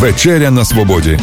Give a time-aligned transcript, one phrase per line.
[0.00, 1.18] Вечеря на свободі.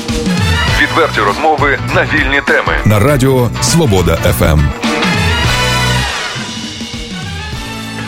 [0.81, 4.59] Відверті розмови на вільні теми на Радіо Свобода ФМ.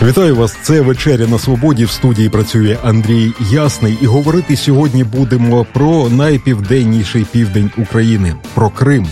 [0.02, 0.58] Вітаю вас.
[0.62, 1.86] Це вечеря на свободі.
[1.86, 3.98] В студії працює Андрій Ясний.
[4.02, 9.08] І говорити сьогодні будемо про найпівденніший південь України про Крим.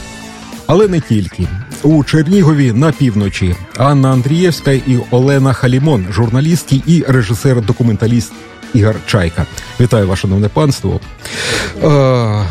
[0.68, 1.48] Але не тільки
[1.84, 8.32] у Чернігові на півночі Анна Андрієвська і Олена Халімон, журналістки і режисер-документаліст
[8.76, 9.46] Ігор Чайка.
[9.80, 11.00] Вітаю ваше новне панство.
[11.84, 12.45] Е,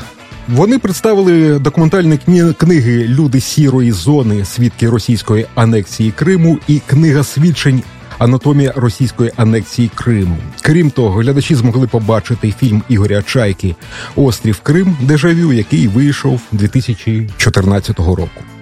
[0.48, 2.18] вони представили документальні
[2.58, 7.82] книги Люди сірої зони, свідки російської анексії Криму і книга свідчень.
[8.18, 10.36] Анатомія російської анексії Криму.
[10.62, 13.74] Крім того, глядачі змогли побачити фільм Ігоря Чайки
[14.16, 18.53] Острів Крим, дежавю, який вийшов 2014 року.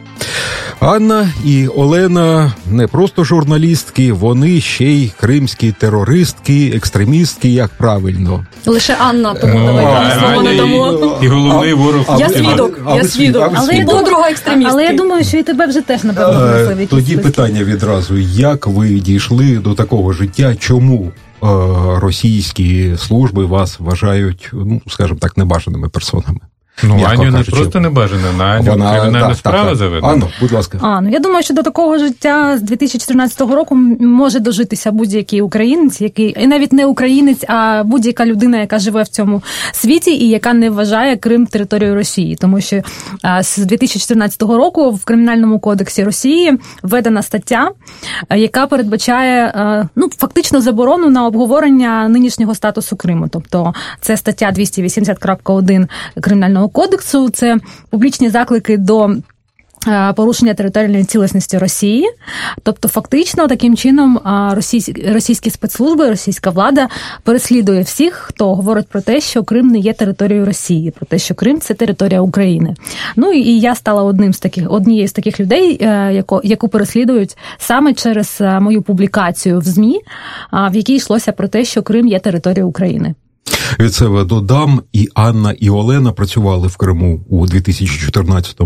[0.80, 8.46] Анна і Олена не просто журналістки, вони ще й кримські терористки, екстремістки, як правильно.
[8.66, 11.18] Лише Анна, тому е, давай слово не дамо.
[11.22, 12.16] І головний ворог.
[12.18, 14.72] Я свідок, я свідок, але я подруга екстремістки.
[14.72, 18.88] Але я думаю, що і тебе вже теж напевно внесли Тоді питання відразу: як ви
[18.88, 20.54] дійшли до такого життя?
[20.58, 21.12] Чому?
[21.42, 21.46] Е,
[22.00, 26.40] російські служби вас вважають, ну скажімо так, небажаними персонами.
[26.84, 30.12] Ну, Аню не просто не бажано, на Аню Вона, кримінальна да, справа так, заведена.
[30.12, 30.78] Анну, будь ласка.
[30.82, 36.00] А, ну я думаю, що до такого життя з 2014 року може дожитися будь-який українець,
[36.00, 39.42] який і навіть не українець, а будь-яка людина, яка живе в цьому
[39.72, 42.82] світі і яка не вважає Крим територією Росії, тому що
[43.22, 47.70] а, з 2014 року в кримінальному кодексі Росії введена стаття,
[48.36, 53.28] яка передбачає а, ну фактично заборону на обговорення нинішнього статусу Криму.
[53.30, 55.88] Тобто це стаття 280.1
[56.20, 57.58] кримінального кримінального кодексу це
[57.90, 59.16] публічні заклики до.
[59.88, 62.08] Е, порушення територіальної цілісності Росії,
[62.62, 64.20] тобто фактично таким чином
[64.52, 66.88] російські, російські спецслужби, російська влада
[67.22, 71.34] переслідує всіх, хто говорить про те, що Крим не є територією Росії, про те, що
[71.34, 72.74] Крим це територія України.
[73.16, 77.94] Ну і я стала одним з таких однією з таких людей, е, яку переслідують саме
[77.94, 80.00] через е, мою публікацію в ЗМІ,
[80.52, 83.14] в якій йшлося про те, що Крим є територією України.
[83.80, 88.60] Від себе додам, і Анна і Олена працювали в Криму у 2014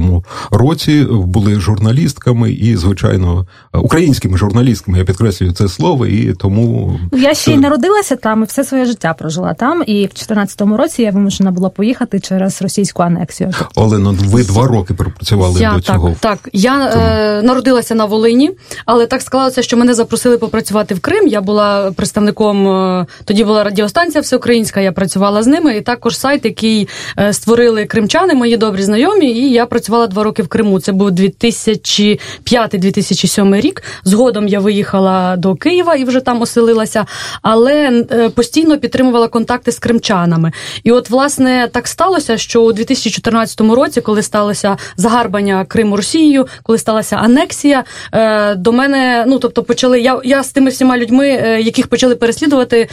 [0.51, 1.07] році.
[1.11, 4.99] Були журналістками і, звичайно, українськими журналістками.
[4.99, 9.15] Я підкреслюю це слово, і тому я ще й народилася там і все своє життя
[9.19, 9.83] прожила там.
[9.87, 13.51] І в 2014 році я вимушена була поїхати через російську анексію.
[13.75, 16.09] Олено, ви два роки пропрацювали я, до цього.
[16.09, 16.51] Так, так.
[16.53, 18.51] я е, народилася на Волині,
[18.87, 21.27] але так склалося, що мене запросили попрацювати в Крим.
[21.27, 24.76] Я була представником е, тоді була радіостанція Всеукраїнська.
[24.81, 26.89] Я працювала з ними, і також сайт, який
[27.19, 29.31] е, створили кримчани, мої добрі знайомі.
[29.31, 30.81] І я працювала два роки в Криму.
[30.81, 33.83] Це був 2005-2007 рік.
[34.05, 37.07] Згодом я виїхала до Києва і вже там оселилася,
[37.43, 40.53] але е, постійно підтримувала контакти з кримчанами.
[40.85, 46.79] І от, власне, так сталося, що у 2014 році, коли сталося загарбання Криму Росією, коли
[46.79, 51.29] сталася анексія, е, до мене, ну тобто, почали я я з тими всіма людьми,
[51.65, 52.89] яких почали переслідувати,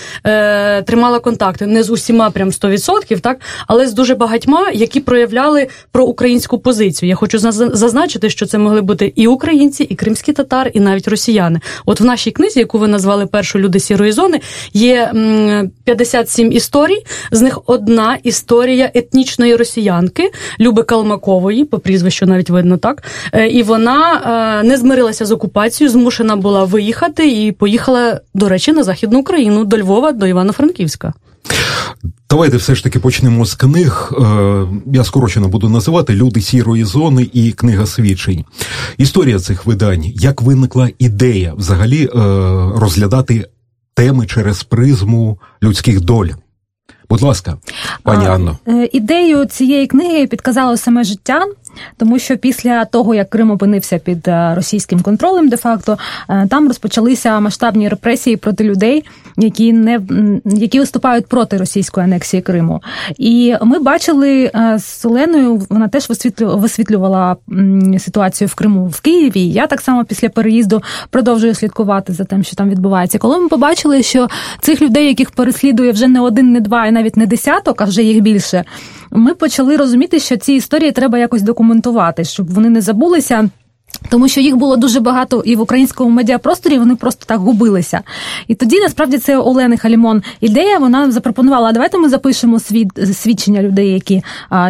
[0.85, 1.65] тримала контакти.
[1.73, 7.09] Не з усіма прям 100%, так, але з дуже багатьма, які проявляли проукраїнську позицію.
[7.09, 7.39] Я хочу
[7.73, 11.59] зазначити, що це могли бути і українці, і кримські татари, і навіть росіяни.
[11.85, 14.41] От в нашій книзі, яку ви назвали першу люди сірої зони,
[14.73, 15.11] є
[15.83, 17.03] 57 історій.
[17.31, 23.03] З них одна історія етнічної росіянки Люби Калмакової, по прізвищу навіть видно так.
[23.33, 24.21] Е, і вона
[24.61, 29.65] е, не змирилася з окупацією, змушена була виїхати і поїхала, до речі, на західну Україну
[29.65, 31.13] до Львова, до Івано-Франківська.
[32.29, 34.13] Давайте все ж таки почнемо з книг.
[34.19, 38.45] Е, я скорочено буду називати Люди сірої зони і книга свідчень.
[38.97, 40.05] Історія цих видань.
[40.05, 42.09] Як виникла ідея взагалі е,
[42.75, 43.47] розглядати
[43.93, 46.27] теми через призму людських доль?
[47.09, 47.57] Будь ласка,
[48.03, 48.57] пані Анно.
[48.67, 51.45] Е, ідею цієї книги підказало саме життя,
[51.97, 55.97] тому що після того, як Крим опинився під е, російським контролем, де факто
[56.29, 59.03] е, там розпочалися масштабні репресії проти людей,
[59.37, 59.99] які не
[60.45, 62.81] які виступають проти російської анексії Криму.
[63.17, 66.09] І ми бачили з Оленою, вона теж
[66.39, 67.35] висвітлювала
[67.99, 69.41] ситуацію в Криму в Києві.
[69.41, 73.17] Я так само після переїзду продовжую слідкувати за тим, що там відбувається.
[73.17, 74.27] Коли ми побачили, що
[74.61, 78.03] цих людей, яких переслідує вже не один, не два, і навіть не десяток, а вже
[78.03, 78.63] їх більше.
[79.15, 83.49] Ми почали розуміти, що ці історії треба якось документувати, щоб вони не забулися.
[84.09, 88.01] Тому що їх було дуже багато і в українському медіапросторі вони просто так губилися.
[88.47, 90.77] І тоді насправді це Олени Халімон ідея.
[90.77, 94.23] Вона запропонувала: давайте ми запишемо свід, свідчення людей, які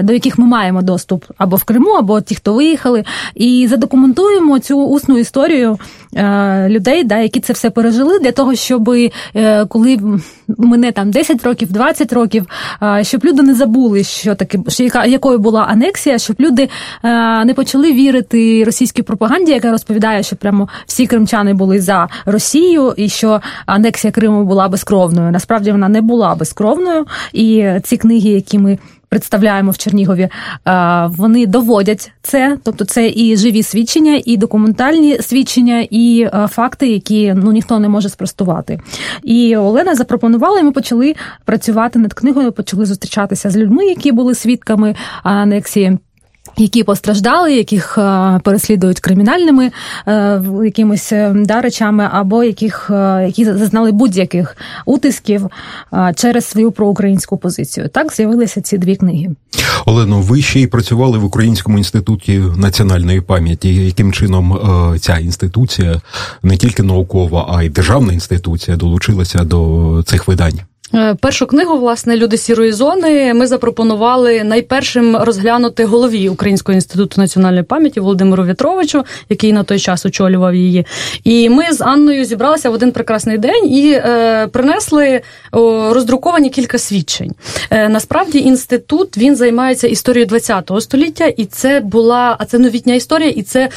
[0.03, 3.03] до яких ми маємо доступ або в Криму, або ті, хто виїхали,
[3.35, 5.79] і задокументуємо цю усну історію
[6.15, 8.89] е, людей, да, які це все пережили, для того, щоб
[9.35, 9.99] е, коли
[10.47, 12.45] мене там 10 років, 20 років,
[13.01, 16.69] щоб люди не забули, що таке, що яка якою була анексія, щоб люди
[17.45, 23.09] не почали вірити російській пропаганді, яка розповідає, що прямо всі кримчани були за Росію, і
[23.09, 25.31] що анексія Криму була безкровною.
[25.31, 28.77] Насправді вона не була безкровною, і ці книги, які ми
[29.13, 30.29] представляємо в Чернігові,
[31.07, 37.51] вони доводять це, тобто це і живі свідчення, і документальні свідчення, і факти, які ну
[37.51, 38.79] ніхто не може спростувати.
[39.23, 41.15] І Олена запропонувала, і ми почали
[41.45, 45.97] працювати над книгою, почали зустрічатися з людьми, які були свідками анексії.
[46.57, 49.71] Які постраждали, яких е, переслідують кримінальними
[50.07, 52.91] е, якимись е, да, речами, або яких
[53.21, 55.47] які зазнали будь-яких утисків
[56.15, 57.89] через свою проукраїнську позицію.
[57.89, 59.29] Так з'явилися ці дві книги.
[59.85, 63.75] Олено, ви ще й працювали в Українському інституті національної пам'яті.
[63.75, 64.59] Яким чином
[64.99, 66.01] ця інституція
[66.43, 70.59] не тільки наукова, а й державна інституція долучилася до цих видань?
[70.95, 77.63] Е, першу книгу, власне, люди сірої зони ми запропонували найпершим розглянути голові Українського інституту національної
[77.63, 80.85] пам'яті Володимиру Вітровичу, який на той час очолював її.
[81.23, 85.21] І ми з Анною зібралися в один прекрасний день і е, принесли
[85.91, 87.31] роздруковані кілька свідчень.
[87.69, 93.29] Е, насправді, інститут він займається історією ХХ століття, і це була а це новітня історія,
[93.29, 93.69] і це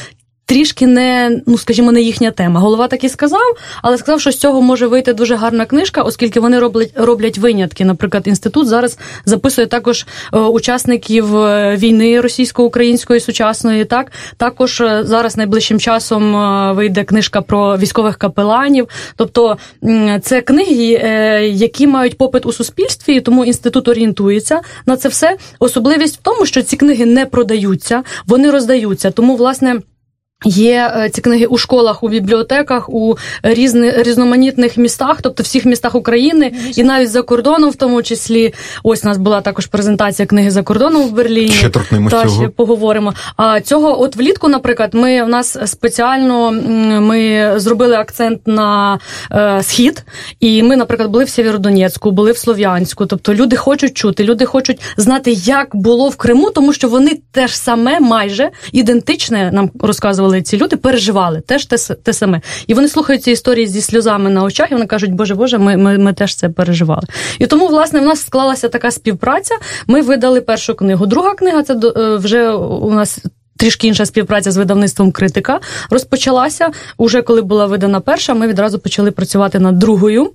[0.47, 2.59] трішки не, ну скажімо, не їхня тема.
[2.59, 6.39] Голова так і сказав, але сказав, що з цього може вийти дуже гарна книжка, оскільки
[6.39, 7.85] вони роблять роблять винятки.
[7.85, 13.85] Наприклад, інститут зараз записує також е, учасників е, війни російсько-української сучасної.
[13.85, 16.33] Так також е, зараз найближчим часом
[16.75, 18.87] вийде книжка про військових капеланів.
[19.15, 19.57] Тобто
[20.21, 20.83] це книги,
[21.53, 25.37] які мають попит у суспільстві, тому інститут орієнтується на це все.
[25.59, 29.11] Особливість в тому, що ці книги не продаються, вони роздаються.
[29.11, 29.79] Тому, власне.
[30.45, 35.95] Є е, ці книги у школах, у бібліотеках, у різни, різноманітних містах, тобто всіх містах
[35.95, 38.53] України, і навіть за кордоном, в тому числі,
[38.83, 41.51] ось у нас була також презентація книги за кордоном в Берліні.
[41.51, 43.13] Ще торкнемось Та ще поговоримо.
[43.37, 46.51] А цього, от влітку, наприклад, ми у нас спеціально
[47.01, 48.99] ми зробили акцент на
[49.31, 50.03] е, схід,
[50.39, 53.05] і ми, наприклад, були в Сєвєродонецьку, були в Слов'янську.
[53.05, 57.55] Тобто люди хочуть чути, люди хочуть знати, як було в Криму, тому що вони теж
[57.55, 62.41] саме майже ідентичне нам розказували розказували ці люди, переживали теж те те саме.
[62.67, 65.77] І вони слухають ці історії зі сльозами на очах, і вони кажуть, Боже Боже, ми,
[65.77, 67.07] ми, ми теж це переживали.
[67.39, 69.55] І тому, власне, в нас склалася така співпраця.
[69.87, 71.05] Ми видали першу книгу.
[71.05, 73.19] Друга книга це е, вже у нас.
[73.59, 75.59] Трішки інша співпраця з видавництвом критика
[75.89, 76.69] розпочалася.
[76.97, 80.31] Уже коли була видана перша, ми відразу почали працювати над другою.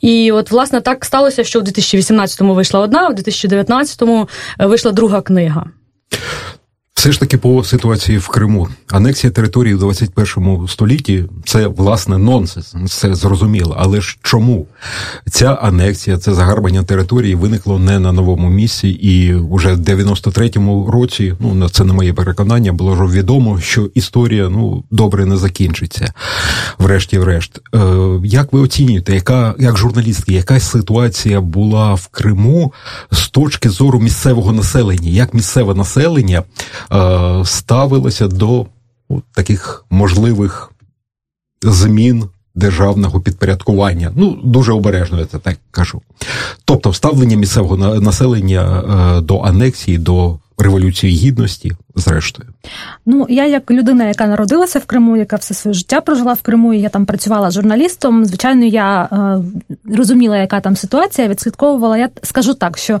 [0.00, 4.28] І от, власне, так сталося, що в 2018-му вийшла одна, а в 2019-му
[4.58, 5.66] вийшла друга книга.
[7.00, 12.74] Все ж таки по ситуації в Криму анексія території в 21 столітті це власне нонсенс,
[12.86, 13.76] це зрозуміло.
[13.78, 14.66] Але ж чому
[15.30, 21.34] ця анексія, це загарбання території виникло не на новому місці, і вже в 93-му році,
[21.40, 26.12] ну це не моє переконання, було ж відомо, що історія ну добре не закінчиться.
[26.78, 32.72] Врешті-врешт, Е, як ви оцінюєте, яка як журналістки, яка ситуація була в Криму
[33.10, 35.10] з точки зору місцевого населення?
[35.10, 36.42] Як місцеве населення?
[36.92, 38.66] Е, ставилося до
[39.34, 40.72] таких можливих
[41.62, 44.12] змін державного підпорядкування.
[44.16, 46.02] Ну, дуже обережно я це так кажу.
[46.64, 48.82] Тобто, ставлення місцевого населення
[49.18, 52.48] е, до анексії, до революції гідності, зрештою.
[53.06, 56.74] Ну, я як людина, яка народилася в Криму, яка все своє життя прожила в Криму,
[56.74, 58.24] і я там працювала журналістом.
[58.24, 61.98] Звичайно, я е, розуміла, яка там ситуація, відслідковувала.
[61.98, 63.00] Я скажу так, що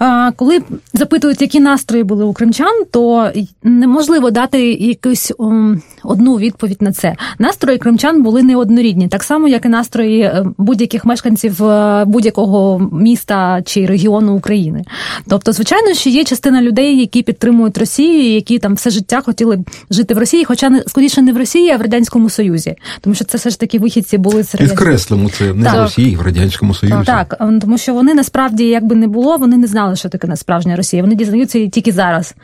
[0.00, 0.62] е, коли
[0.94, 3.30] запитують, які настрої були у кримчан, то
[3.62, 7.16] неможливо дати якусь um, одну відповідь на це.
[7.38, 13.62] Настрої кримчан були неоднорідні, так само, як і настрої е, будь-яких мешканців е, будь-якого міста
[13.62, 14.84] чи регіону України.
[15.28, 19.70] Тобто, звичайно, що є частина людей, які підтримують Росію, які там все життя хотіли б
[19.90, 23.24] жити в Росії, хоча не скоріше не в Росії, а в радянському Союзі, тому що
[23.24, 25.74] це все ж таки вихідці були з Підкреслимо це не так.
[25.74, 27.06] в Росії, в радянському Союзі.
[27.06, 31.02] Так, тому що вони насправді, якби не було, вони не знали, що таке насправжня Росія.
[31.02, 32.34] Вони дізнаються тільки зараз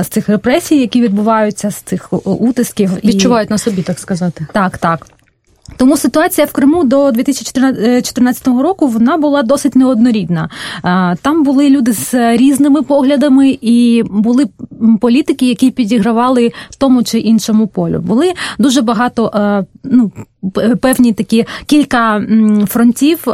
[0.00, 3.52] з цих репресій, які відбуваються, з цих утисків відчувають і...
[3.52, 4.46] на собі, так сказати.
[4.52, 5.06] Так, так.
[5.76, 10.50] Тому ситуація в Криму до 2014 року вона була досить неоднорідна.
[11.22, 14.46] Там були люди з різними поглядами, і були
[15.00, 18.00] політики, які підігравали тому чи іншому полю.
[18.00, 19.30] Були дуже багато
[19.84, 20.12] ну,
[20.80, 22.22] певні такі кілька
[22.68, 23.24] фронтів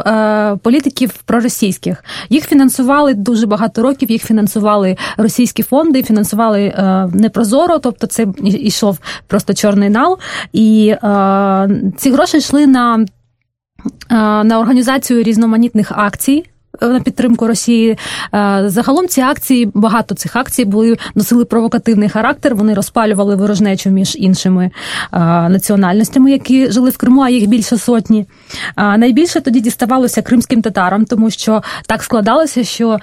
[0.63, 2.03] політиків проросійських.
[2.29, 4.11] Їх фінансували дуже багато років.
[4.11, 6.73] Їх фінансували російські фонди, фінансували
[7.13, 10.17] непрозоро, тобто це йшов просто чорний нал.
[10.53, 10.95] І
[11.97, 13.05] ці гроші йшли на.
[14.43, 16.50] На організацію різноманітних акцій
[16.81, 17.97] на підтримку Росії.
[18.33, 22.55] Е, загалом ці акції, багато цих акцій були носили провокативний характер.
[22.55, 24.71] Вони розпалювали ворожнечу між іншими
[25.13, 25.19] е,
[25.49, 28.25] національностями, які жили в Криму, а їх більше сотні.
[28.77, 32.99] Е, найбільше тоді діставалося кримським татарам, тому що так складалося, що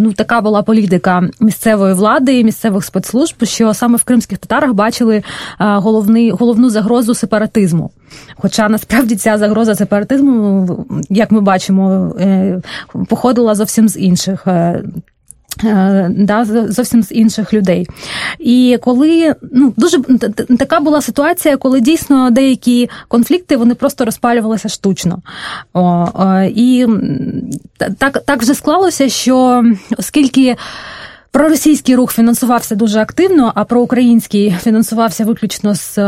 [0.00, 5.22] ну така була політика місцевої влади і місцевих спецслужб, що саме в кримських татарах бачили
[5.58, 7.90] головний головну загрозу сепаратизму.
[8.36, 12.12] Хоча насправді ця загроза сепаратизму, як ми бачимо,
[13.08, 14.46] походила зовсім з інших.
[14.46, 14.82] Е,
[15.64, 17.88] е, да, зовсім з інших людей.
[18.38, 19.98] І коли ну дуже
[20.58, 25.22] така була ситуація, коли дійсно деякі конфлікти вони просто розпалювалися штучно.
[25.74, 26.06] О,
[26.54, 26.86] І
[27.98, 29.64] так, так вже склалося, що
[29.98, 30.56] оскільки.
[31.30, 36.02] Проросійський рух фінансувався дуже активно, а проукраїнський фінансувався виключно з е,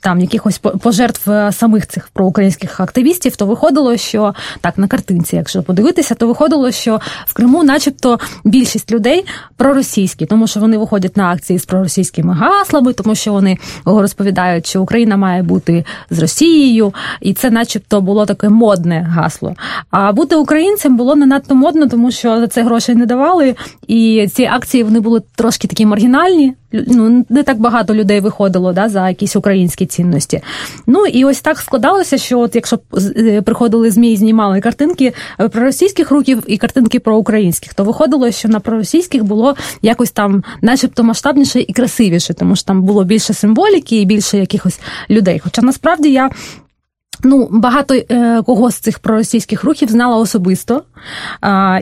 [0.00, 3.36] там якихось пожертв е, самих цих проукраїнських активістів.
[3.36, 8.92] То виходило, що так на картинці, якщо подивитися, то виходило, що в Криму, начебто, більшість
[8.92, 9.24] людей
[9.56, 14.82] проросійські, тому що вони виходять на акції з проросійськими гаслами, тому що вони розповідають, що
[14.82, 19.54] Україна має бути з Росією, і це, начебто, було таке модне гасло.
[19.90, 23.55] А бути українцем було не надто модно, тому що за це грошей не давали.
[23.86, 26.54] І ці акції вони були трошки такі маргінальні.
[26.72, 30.40] Ну не так багато людей виходило да, за якісь українські цінності.
[30.86, 32.78] Ну і ось так складалося, що от якщо
[33.16, 37.84] е, приходили змі і знімали картинки е, про російських руків і картинки про українських, то
[37.84, 43.04] виходило, що на проросійських було якось там, начебто, масштабніше і красивіше, тому що там було
[43.04, 45.38] більше символіки і більше якихось людей.
[45.38, 46.30] Хоча насправді я
[47.22, 50.82] Ну, багато е, кого з цих проросійських рухів знала особисто,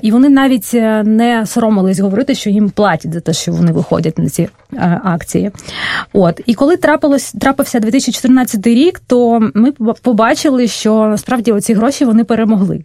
[0.03, 4.19] і вони навіть е, не соромились говорити, що їм платять за те, що вони виходять
[4.19, 5.51] на ці е, акції.
[6.13, 9.73] От і коли трапилось трапився 2014 рік, то ми
[10.03, 12.85] побачили, що насправді оці гроші вони перемогли.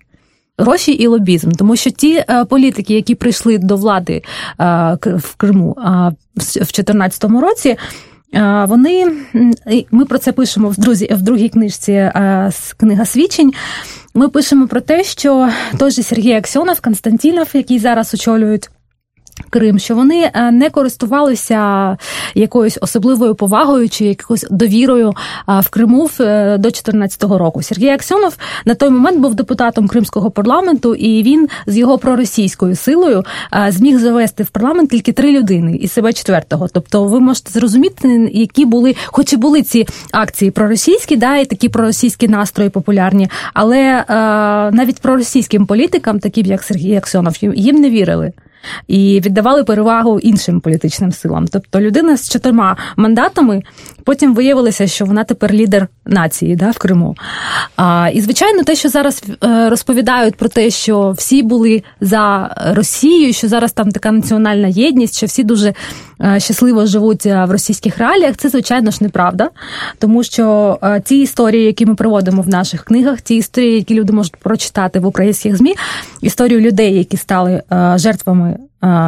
[0.57, 4.21] Гроші і лобізм, тому що ті політики, які прийшли до влади
[5.03, 7.77] в Криму в 2014 році.
[8.67, 9.11] Вони
[9.91, 12.11] ми про це пишемо в друзі в другій книжці
[12.77, 13.53] книга свідчень.
[14.13, 18.69] Ми пишемо про те, що той же Сергій Аксьонов, Константінов, який зараз очолюють
[19.49, 21.97] Крим, що вони е, не користувалися
[22.35, 25.13] якоюсь особливою повагою чи якоюсь довірою
[25.47, 27.61] в Криму е, до 2014 року.
[27.61, 33.23] Сергій Аксьонов на той момент був депутатом Кримського парламенту, і він з його проросійською силою
[33.53, 36.67] е, зміг завести в парламент тільки три людини і себе четвертого.
[36.73, 41.69] Тобто, ви можете зрозуміти, які були, хоч і були ці акції проросійські, да, і такі
[41.69, 44.05] проросійські настрої популярні, але
[44.73, 48.31] навіть проросійським політикам, таким як Сергій Аксьонов, їм не вірили
[48.87, 51.47] і віддавали перевагу іншим політичним силам.
[51.47, 53.63] Тобто людина з чотирма мандатами
[54.03, 57.15] потім виявилося, що вона тепер лідер нації да, в Криму.
[57.75, 63.33] А, І, звичайно, те, що зараз е, розповідають про те, що всі були за Росію,
[63.33, 65.73] що зараз там така національна єдність, що всі дуже
[66.21, 69.49] е, щасливо живуть е, в російських реаліях, це звичайно ж неправда,
[69.99, 74.35] тому що ті історії, які ми проводимо в наших книгах, ті історії, які люди можуть
[74.35, 75.75] прочитати в українських змі,
[76.21, 77.63] історію людей, які стали
[77.95, 78.48] жертвами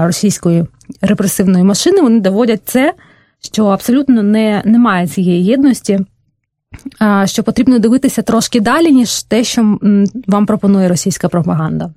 [0.03, 0.65] російської
[1.01, 2.93] репресивної машини, вони доводять це
[3.41, 5.99] що абсолютно не, немає цієї єдності,
[7.25, 9.77] що потрібно дивитися трошки далі, ніж те, що
[10.27, 11.93] вам пропонує російська пропаганда.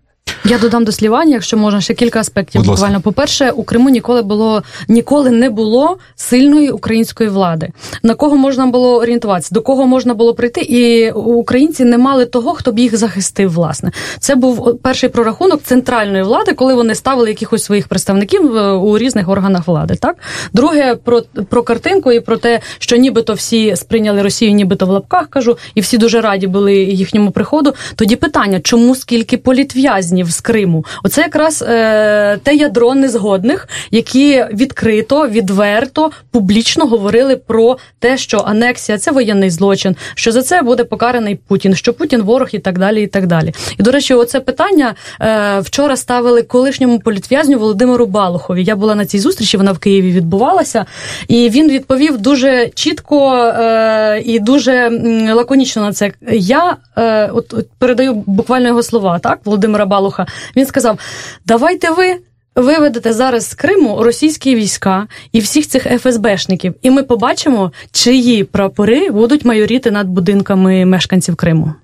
[0.46, 2.60] Я додам до слівання, якщо можна ще кілька аспектів.
[2.60, 7.68] Будь буквально по перше, у Криму ніколи було ніколи не було сильної української влади.
[8.02, 12.54] На кого можна було орієнтуватися, до кого можна було прийти, і українці не мали того,
[12.54, 13.52] хто б їх захистив.
[13.52, 18.98] Власне, це був перший прорахунок центральної влади, коли вони ставили якихось своїх представників е, у
[18.98, 19.94] різних органах влади.
[19.94, 20.16] Так,
[20.52, 25.28] друге, про про картинку і про те, що нібито всі сприйняли Росію, нібито в лапках
[25.28, 27.74] кажу, і всі дуже раді були їхньому приходу.
[27.96, 30.84] Тоді питання, чому скільки політв'язнів з Криму.
[31.02, 38.98] Оце якраз е, те ядро незгодних, які відкрито, відверто, публічно говорили про те, що анексія
[38.98, 43.02] це воєнний злочин, що за це буде покараний Путін, що Путін ворог і так далі.
[43.02, 43.52] І так далі.
[43.78, 48.64] І до речі, оце питання е, вчора ставили колишньому політв'язню Володимиру Балухові.
[48.64, 50.86] Я була на цій зустрічі, вона в Києві відбувалася,
[51.28, 54.90] і він відповів дуже чітко е, і дуже
[55.34, 56.12] лаконічно на це.
[56.32, 60.26] Я е, от, от передаю буквально його слова, так, Володимира Балуха.
[60.56, 60.98] Він сказав:
[61.46, 62.16] Давайте ви
[62.56, 69.10] виведете зараз з Криму російські війська і всіх цих ФСБшників, і ми побачимо, чиї прапори
[69.10, 71.74] будуть майоріти над будинками мешканців Криму.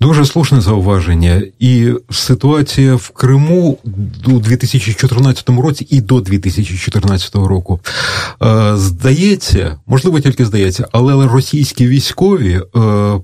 [0.00, 3.78] Дуже слушне зауваження, і ситуація в Криму
[4.26, 7.80] у 2014 році і до 2014 року
[8.42, 12.60] е, здається, можливо, тільки здається, але російські військові е,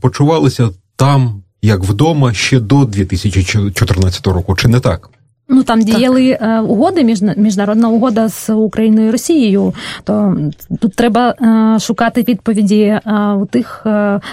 [0.01, 5.11] почувалися там як вдома ще до 2014 року, чи не так?
[5.49, 6.43] Ну там діяли так.
[6.43, 9.75] Е, угоди, міжнародна угода з Україною і Росією.
[10.05, 10.37] То
[10.81, 13.01] тут треба е, шукати відповіді е,
[13.41, 13.81] у тих,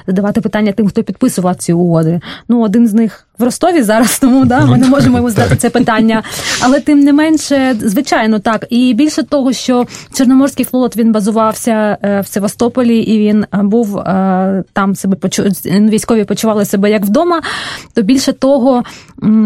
[0.07, 2.21] задавати питання тим, хто підписував ці угоди.
[2.49, 5.69] Ну, один з них в Ростові зараз, тому да, ми не можемо йому задати це
[5.69, 6.23] питання.
[6.61, 8.65] Але тим не менше, звичайно, так.
[8.69, 14.03] І більше того, що Чорноморський флот він базувався в Севастополі, і він був
[14.73, 15.43] там себе почу...
[15.65, 17.41] військові почували себе як вдома.
[17.93, 18.83] То більше того,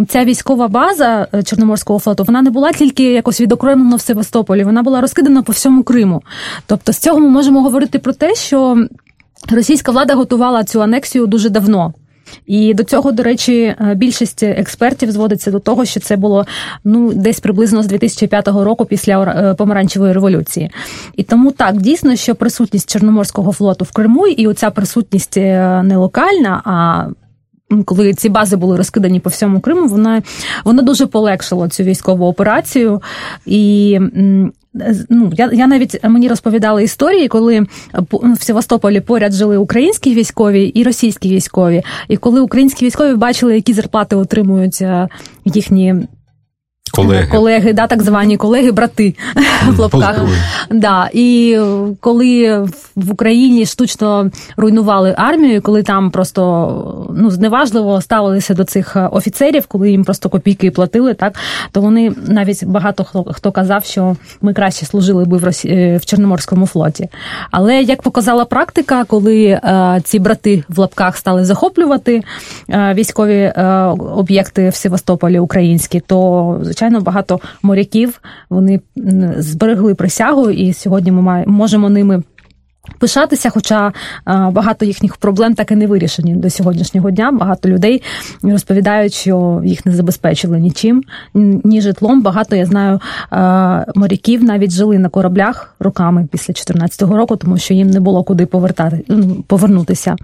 [0.09, 4.83] ця військова база Чорноморського Чорноморського флоту, вона не була тільки якось відокремлена в Севастополі, вона
[4.83, 6.21] була розкидана по всьому Криму.
[6.65, 8.88] Тобто, з цього ми можемо говорити про те, що
[9.51, 11.93] російська влада готувала цю анексію дуже давно.
[12.45, 16.45] І до цього, до речі, е, більшість експертів зводиться до того, що це було
[16.83, 20.71] ну десь приблизно з 2005 року після е, помаранчевої революції.
[21.15, 25.97] І тому так дійсно, що присутність Чорноморського флоту в Криму, і оця присутність е, не
[25.97, 27.05] локальна, а
[27.85, 30.21] коли ці бази були розкидані по всьому Криму, вона
[30.63, 33.01] вона дуже полегшила цю військову операцію.
[33.45, 33.99] І
[35.10, 37.65] ну, я я навіть мені розповідали історії, коли
[38.12, 41.84] в Севастополі поряд жили українські військові і російські військові.
[42.08, 45.08] І коли українські військові бачили, які зарплати отримують е,
[45.46, 45.96] їхні
[46.95, 49.15] колеги, колеги, да, так звані колеги, брати
[49.67, 50.21] в лапках.
[50.71, 51.09] Да.
[51.13, 51.59] І
[52.00, 52.59] коли
[52.95, 59.91] в Україні штучно руйнували армію, коли там просто ну зневажливо ставилися до цих офіцерів, коли
[59.91, 61.35] їм просто копійки платили, так
[61.71, 65.69] то вони навіть багато хто хто казав, що ми краще служили би в Росі...
[65.69, 67.09] Е, в Чорноморському флоті.
[67.51, 72.23] Але як показала практика, коли е, ці брати в лапках стали захоплювати
[72.69, 73.63] е, військові е,
[74.15, 78.81] об'єкти в Севастополі українські, то звичайно звичайно, багато моряків вони
[79.37, 82.23] зберегли присягу, і сьогодні ми можемо ними.
[82.99, 83.93] Пишатися, хоча
[84.25, 87.31] багато їхніх проблем так і не вирішені до сьогоднішнього дня.
[87.31, 88.01] Багато людей
[88.43, 91.03] розповідають, що їх не забезпечили нічим,
[91.63, 92.21] ні житлом.
[92.21, 92.99] Багато я знаю
[93.95, 98.46] моряків навіть жили на кораблях роками після 2014 року, тому що їм не було куди
[98.46, 100.15] повертати ну, повернутися.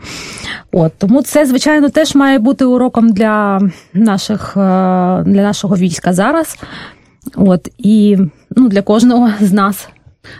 [0.71, 3.61] От тому це, звичайно, теж має бути уроком для
[3.93, 4.51] наших
[5.25, 6.57] для нашого війська зараз.
[7.35, 8.17] От і
[8.55, 9.87] ну для кожного з нас.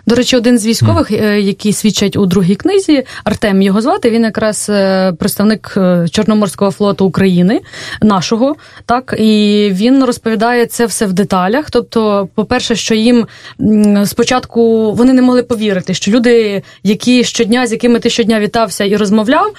[0.06, 1.36] До речі, один з військових, mm.
[1.36, 4.10] які свідчать у другій книзі, Артем його звати.
[4.10, 7.62] Він якраз е, представник е, Чорноморського флоту України,
[8.02, 11.72] нашого, так і він розповідає це все в деталях.
[11.72, 13.28] Тобто, по-перше, що їм
[14.06, 18.96] спочатку вони не могли повірити, що люди, які щодня, з якими ти щодня вітався і
[18.96, 19.54] розмовляв,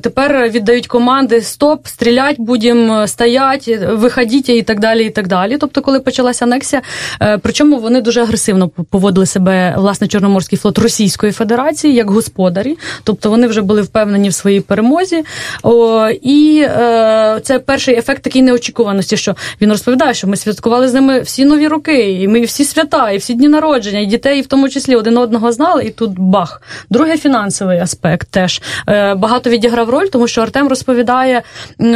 [0.00, 5.06] тепер віддають команди Стоп, стрілять, будемо стоять, виходіть і так далі.
[5.06, 5.56] І так далі.
[5.60, 6.82] Тобто, коли почалася анексія,
[7.42, 13.46] причому вони дуже агресивно поводили себе власне Чорноморський флот Російської Федерації як господарі, тобто вони
[13.46, 15.24] вже були впевнені в своїй перемозі.
[15.62, 20.94] О, І е, це перший ефект такої неочікуваності, що він розповідає, що ми святкували з
[20.94, 24.46] ними всі нові роки, і ми всі свята, і всі дні народження, і дітей в
[24.46, 26.62] тому числі один одного знали, і тут бах.
[26.90, 31.42] Другий фінансовий аспект теж е, багато відіграв роль, тому що Артем розповідає,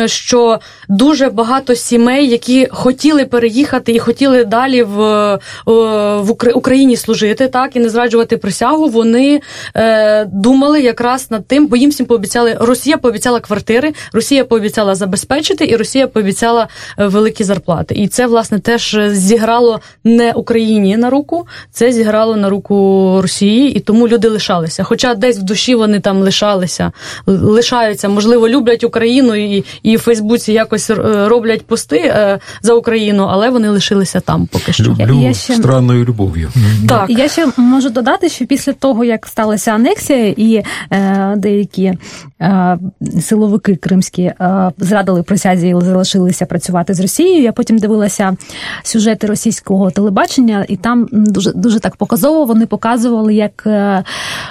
[0.07, 7.77] що дуже багато сімей, які хотіли переїхати і хотіли далі в, в Україні служити так
[7.77, 9.41] і не зраджувати присягу, вони
[9.77, 12.57] е, думали якраз над тим, бо їм всім пообіцяли.
[12.61, 17.95] Росія пообіцяла квартири, Росія пообіцяла забезпечити, і Росія пообіцяла е, великі зарплати.
[17.95, 22.75] І це власне теж зіграло не Україні на руку, це зіграло на руку
[23.23, 24.85] Росії, і тому люди лишалися.
[24.85, 26.93] Хоча десь в душі вони там лишалися,
[27.27, 30.95] лишаються, можливо, люблять Україну і і в Фейсбуці якось е,
[31.29, 34.85] роблять пости е, за Україну, але вони лишилися там поки що.
[34.85, 35.55] Люблю я ще...
[35.55, 36.53] странною любов'ю.
[36.89, 41.93] Так я ще можу додати, що після того, як сталася анексія, і е, деякі
[42.41, 42.79] е,
[43.21, 47.43] силовики кримські е, зрадили присязі і залишилися працювати з Росією.
[47.43, 48.37] Я потім дивилася
[48.83, 54.05] сюжети російського телебачення, і там дуже дуже так показово вони показували, як е,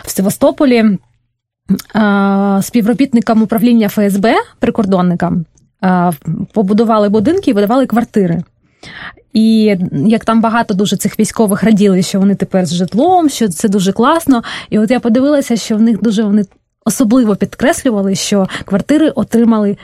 [0.03, 0.97] в Севастополі е,
[2.61, 5.45] співробітникам управління ФСБ прикордонникам.
[5.83, 6.11] Е,
[6.53, 8.43] побудували будинки і видавали квартири.
[9.33, 13.69] І як там багато дуже цих військових раділи, що вони тепер з житлом, що це
[13.69, 14.43] дуже класно.
[14.69, 16.43] І от я подивилася, що в них дуже вони
[16.85, 19.77] особливо підкреслювали, що квартири отримали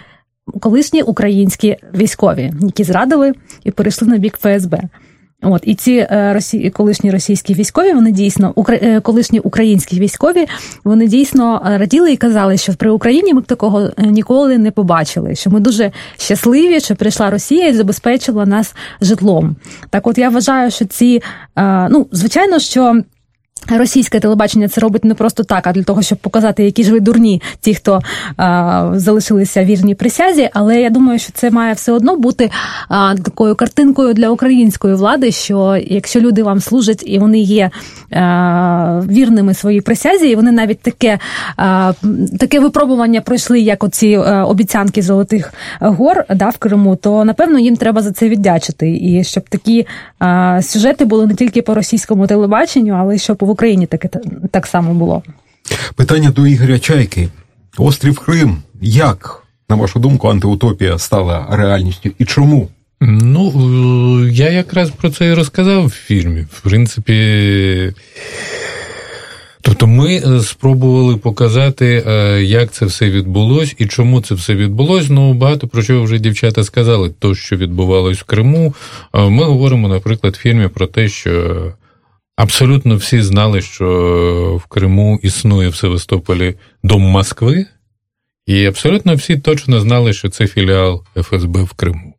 [0.59, 3.33] колишні українські військові, які зрадили
[3.63, 4.81] і перейшли на бік ФСБ.
[5.41, 6.69] От і ці е, росі...
[6.69, 8.75] колишні російські військові, вони дійсно укра...
[8.75, 10.47] Е, колишні українські військові,
[10.83, 15.35] вони дійсно е, раділи і казали, що при Україні ми б такого ніколи не побачили.
[15.35, 19.55] Що ми дуже щасливі, що прийшла Росія і забезпечила нас житлом.
[19.89, 21.21] Так, от я вважаю, що ці
[21.89, 23.03] ну звичайно, що.
[23.77, 26.99] Російське телебачення це робить не просто так, а для того, щоб показати, які ж ви
[26.99, 28.01] дурні, ті, хто
[28.37, 30.49] а, залишилися вірні присязі.
[30.53, 32.51] Але я думаю, що це має все одно бути
[32.89, 35.31] а, такою картинкою для української влади.
[35.31, 37.69] Що якщо люди вам служать і вони є
[38.11, 41.19] а, вірними своїй присязі, і вони навіть таке
[42.39, 48.01] таке випробування пройшли, як оці обіцянки золотих гор да, в Криму, то напевно їм треба
[48.01, 48.91] за це віддячити.
[48.91, 49.87] І щоб такі
[50.61, 54.09] сюжети були не тільки по російському телебаченню, але й щоб в Україні таке
[54.51, 55.23] так само було.
[55.95, 57.29] Питання до Ігоря Чайки.
[57.77, 58.57] Острів Крим.
[58.81, 62.69] Як, на вашу думку, антиутопія стала реальністю і чому?
[63.01, 63.51] Ну,
[64.25, 66.41] е, я якраз про це і розказав в фільмі.
[66.51, 67.93] В принципі.
[69.61, 75.09] Тобто ми е, спробували показати, е, як це все відбулось і чому це все відбулось.
[75.09, 78.73] Ну багато про що вже дівчата сказали, то, що відбувалось в Криму.
[79.13, 81.73] Ми говоримо, наприклад, в фільмі про те, що
[82.39, 87.65] Абсолютно всі знали, що в Криму існує в Севастополі Дом Москви,
[88.45, 92.13] і абсолютно всі точно знали, що це філіал ФСБ в Криму.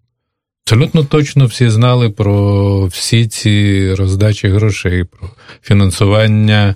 [0.64, 5.30] Абсолютно точно всі знали про всі ці роздачі грошей, про
[5.62, 6.74] фінансування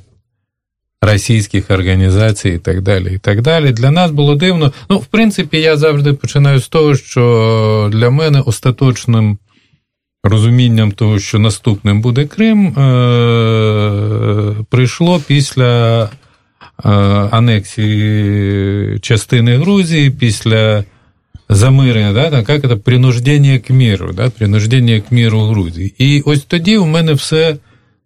[1.03, 3.15] російських організацій і так далі.
[3.15, 3.73] і так далі.
[3.73, 4.73] Для нас було дивно.
[4.91, 9.39] Ну, в принципі, я завжди починаю з того, що для мене остаточним
[10.25, 16.09] розумінням того, що наступним буде Крим, е, прийшло після е,
[17.31, 20.85] анексії частини Грузії, після
[21.49, 25.95] замирення, да, так, як це принуждення к міру, да, принуждення к міру Грузії.
[25.99, 27.57] І ось тоді у мене все.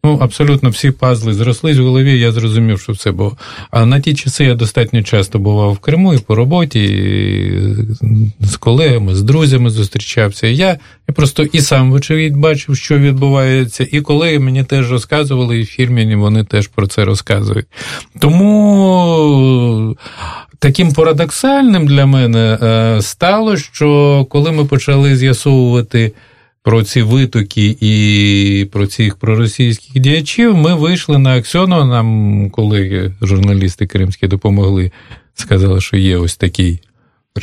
[0.05, 3.37] Ну, абсолютно всі пазли зрослись в голові, я зрозумів, що все було.
[3.71, 8.57] А на ті часи я достатньо часто бував в Криму і по роботі, і з
[8.57, 10.47] колегами, з друзями зустрічався.
[10.47, 15.59] І я я просто і сам, вочевидь, бачив, що відбувається, і колеги мені теж розказували,
[15.59, 17.67] і в фільмі вони теж про це розказують.
[18.19, 19.97] Тому.
[20.61, 26.13] Таким парадоксальним для мене е, стало, що коли ми почали з'ясовувати
[26.69, 33.87] про ці витоки і про цих проросійських діячів, ми вийшли на Аксьонова, нам колеги, журналісти
[33.87, 34.93] кримські допомогли,
[35.35, 36.81] сказали, що є ось такий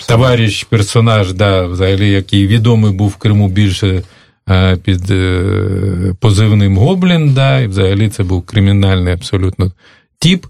[0.07, 4.03] товариш, персонаж, да, взагалі, який відомий був в Криму більше
[4.49, 5.43] е, під е,
[6.19, 9.71] позивним Гоблін, да, і взагалі це був кримінальний абсолютно
[10.19, 10.45] тіп.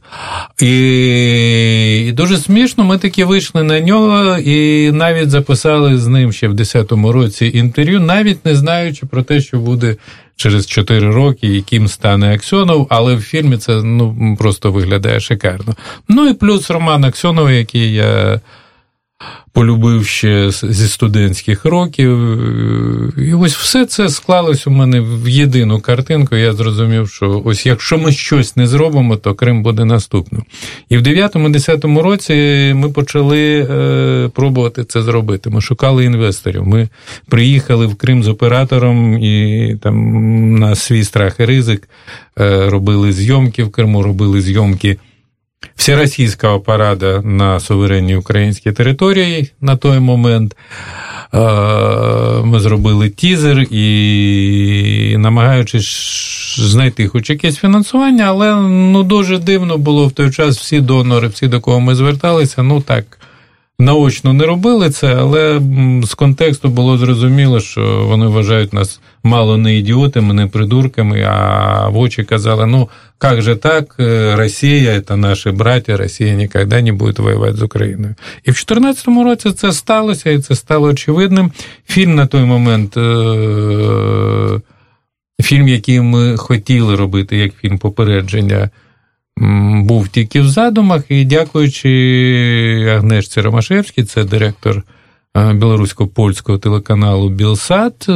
[0.62, 6.54] І дуже смішно, ми таки вийшли на нього і навіть записали з ним ще в
[6.54, 9.96] 10-му році інтерв'ю, навіть не знаючи про те, що буде
[10.36, 15.76] через 4 роки, яким стане Аксьонов, але в фільмі це ну, просто виглядає шикарно.
[16.10, 18.42] Ну і плюс Роман Аксьонов, який я
[19.56, 22.18] полюбив ще зі студентських років.
[23.18, 26.36] І ось все це склалось у мене в єдину картинку.
[26.36, 30.44] Я зрозумів, що ось якщо ми щось не зробимо, то Крим буде наступним.
[30.90, 32.34] І в 9-10 році
[32.76, 35.50] ми почали е, пробувати це зробити.
[35.50, 36.68] Ми шукали інвесторів.
[36.68, 36.90] Ми
[37.30, 41.90] приїхали в Крим з оператором і там на свій страх і ризик
[42.40, 44.98] е, робили зйомки в Криму, робили зйомки
[45.76, 50.56] всероссийского парада на суверенній українській території на той момент.
[52.44, 60.12] Ми зробили тізер і намагаючись знайти хоч якесь фінансування, але ну дуже дивно було в
[60.12, 63.18] той час всі донори, всі, до кого ми зверталися, ну так
[63.80, 65.62] наочно не робили це, але
[66.04, 71.98] з контексту було зрозуміло, що вони вважають нас мало не ідіотами, не придурками, а в
[71.98, 72.90] очі казали: ну
[73.24, 78.16] як же так, е, Росія це наші браття, Росія ніколи не буде воювати з Україною.
[78.44, 81.52] І в 2014 році це сталося, і це стало очевидним.
[81.88, 82.98] Фільм на той момент.
[82.98, 84.62] Е,
[85.42, 88.70] фільм, який ми хотіли робити, як фільм попередження
[89.38, 91.90] був тільки в задумах, і дякуючи
[92.98, 94.84] Агнешці Ромашевській, це директор
[95.38, 98.10] е, білорусько-польського телеканалу Білсат.
[98.10, 98.12] Е,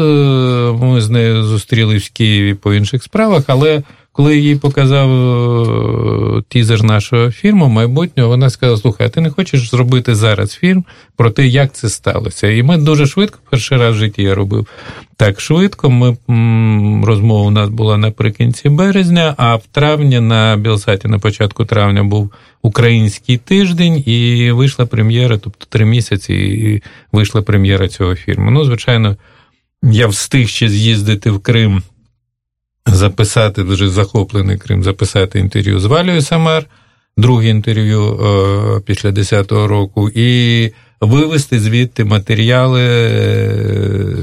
[0.82, 6.84] ми з нею зустрілись в Києві по інших справах, але коли їй показав е, тізер
[6.84, 11.48] нашого фільму майбутнього, вона сказала: Слухай, а ти не хочеш зробити зараз фільм про те,
[11.48, 12.48] як це сталося?
[12.48, 14.67] І ми дуже швидко, перший раз в житті я робив
[15.17, 15.89] так швидко.
[15.89, 16.17] Ми
[17.06, 22.32] розмова у нас була наприкінці березня, а в травні на Білсаті на початку травня був
[22.62, 28.52] український тиждень, і вийшла прем'єра, тобто три місяці, і вийшла прем'єра цього фільму.
[28.52, 29.17] Ну, звичайно,
[29.84, 31.84] я встиг ще з'їздити в Крим
[32.86, 36.65] записати вже захоплений Крим, записати інтерв'ю з Валією Самар,
[37.18, 44.15] друге інтерв'ю е, після 10-го року, і вивести звідти матеріали, е,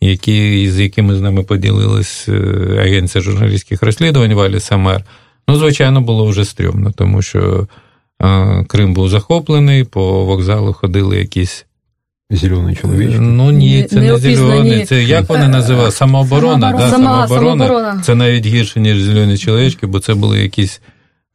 [0.00, 2.32] які, з якими з нами поділилась е,
[2.80, 5.04] Агенція журналістських розслідувань Валі Самар.
[5.48, 7.68] Ну, звичайно, було вже стрьомно, тому що
[8.66, 11.66] Крим був захоплений, по вокзалу ходили якісь.
[12.30, 13.20] Зелений чоловічок?
[13.20, 14.84] Ну ні, це не, не зелений.
[14.84, 15.94] Це як вони називають?
[15.94, 16.70] Самооборона.
[16.70, 16.78] Самооборона.
[16.78, 17.64] Да, самооборона.
[17.66, 18.02] самооборона.
[18.02, 20.80] Це навіть гірше, ніж зелені чоловічки, бо це були якісь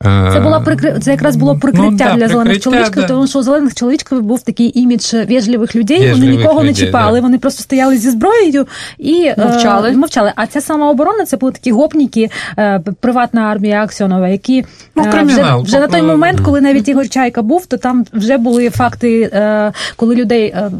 [0.04, 1.00] це була прикри...
[1.02, 3.08] це якраз було прикриття ну, да, для зелених чоловічків, да.
[3.08, 6.00] тому що у зелених чоловічків був такий імідж в'єжливих людей.
[6.00, 7.22] Вежливих вони нікого людей, не чіпали, да.
[7.22, 9.90] вони просто стояли зі зброєю і е, мовчали.
[9.90, 10.34] Е, мовчали.
[10.36, 15.56] А ця самооборона це були такі гопніки, е, приватна армія Аксьонова, які ну, е, вже,
[15.56, 19.72] вже на той момент, коли навіть Ігор Чайка був, то там вже були факти, е,
[19.96, 20.72] коли людей е,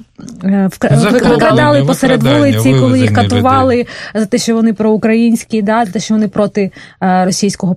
[0.44, 0.70] е
[1.12, 3.88] викрадали посеред вулиці, коли їх катували людей.
[4.16, 7.76] за те, що вони проукраїнські, да, за те, що вони проти російського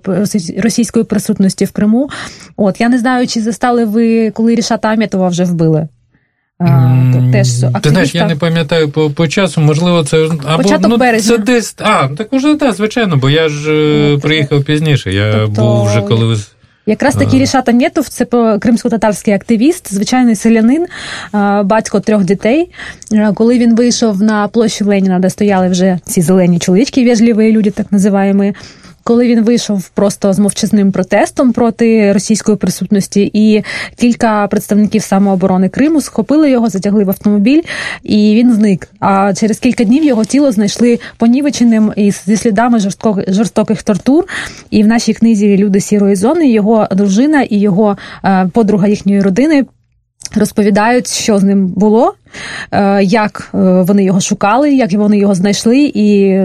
[0.57, 2.09] російської присутності присутності в Криму.
[2.57, 5.87] От я не знаю, чи застали ви, коли Рішата Амєтова вже вбили.
[7.31, 7.47] Теж
[7.81, 11.37] Ти знаєш, я не пам'ятаю по по часу, можливо, це або Початок ну, березня.
[11.37, 11.75] це десь.
[11.79, 15.13] А, так уже так, звичайно, бо я ж ну, приїхав пізніше.
[15.13, 15.61] Я тобто...
[15.61, 16.37] був вже коли ви.
[16.85, 18.25] Якраз таки Рішат Амєтов, це
[18.59, 20.85] кримсько-татарський активіст, звичайний селянин,
[21.63, 22.71] батько трьох дітей.
[23.35, 27.91] Коли він вийшов на площу Леніна, де стояли вже ці зелені чоловічки, вежливі люди, так
[27.91, 28.53] називаємо,
[29.03, 33.63] коли він вийшов просто з мовчазним протестом проти російської присутності, і
[33.95, 37.61] кілька представників самооборони Криму схопили його, затягли в автомобіль,
[38.03, 38.89] і він зник.
[38.99, 44.25] А через кілька днів його тіло знайшли понівеченим і зі слідами жорстоких, жорстоких тортур.
[44.69, 49.65] І в нашій книзі Люди сірої зони його дружина і його е, подруга їхньої родини
[50.35, 52.13] розповідають, що з ним було.
[52.71, 56.37] Е, як е, вони його шукали, як вони його знайшли, і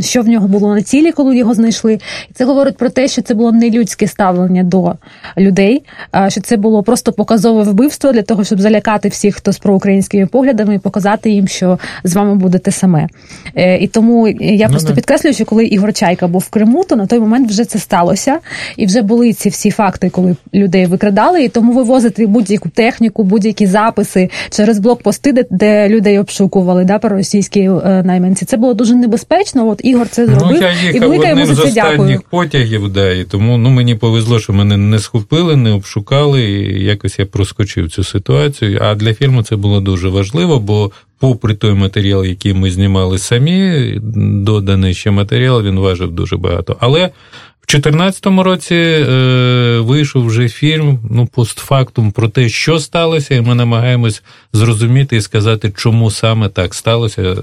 [0.00, 1.94] що в нього було на цілі, коли його знайшли.
[2.30, 4.94] І це говорить про те, що це було не людське ставлення до
[5.38, 9.58] людей, а що це було просто показове вбивство для того, щоб залякати всіх, хто з
[9.58, 13.08] проукраїнськими поглядами, і показати їм, що з вами буде те саме.
[13.54, 16.96] Е, і тому я просто ну, підкреслюю, що коли Ігор Чайка був в Криму, то
[16.96, 18.38] на той момент вже це сталося,
[18.76, 23.66] і вже були ці всі факти, коли людей викрадали, і тому вивозити будь-яку техніку, будь-які
[23.66, 28.44] записи через блокпости де, де людей обшукували да, російські е, найманці.
[28.44, 29.68] Це було дуже небезпечно.
[29.68, 30.48] От Ігор це зробив.
[30.50, 32.20] Ну, я і велика йому за це дякую.
[32.30, 37.18] потягів, да, і тому ну, мені повезло, що мене не схопили, не обшукали, і якось
[37.18, 38.78] я проскочив цю ситуацію.
[38.82, 40.90] А для фільму це було дуже важливо, бо.
[41.22, 43.94] Попри той матеріал, який ми знімали самі,
[44.44, 46.76] доданий ще матеріал, він важив дуже багато.
[46.80, 53.40] Але в 2014 році е, вийшов вже фільм ну, постфактум про те, що сталося, і
[53.40, 57.34] ми намагаємось зрозуміти і сказати, чому саме так сталося е,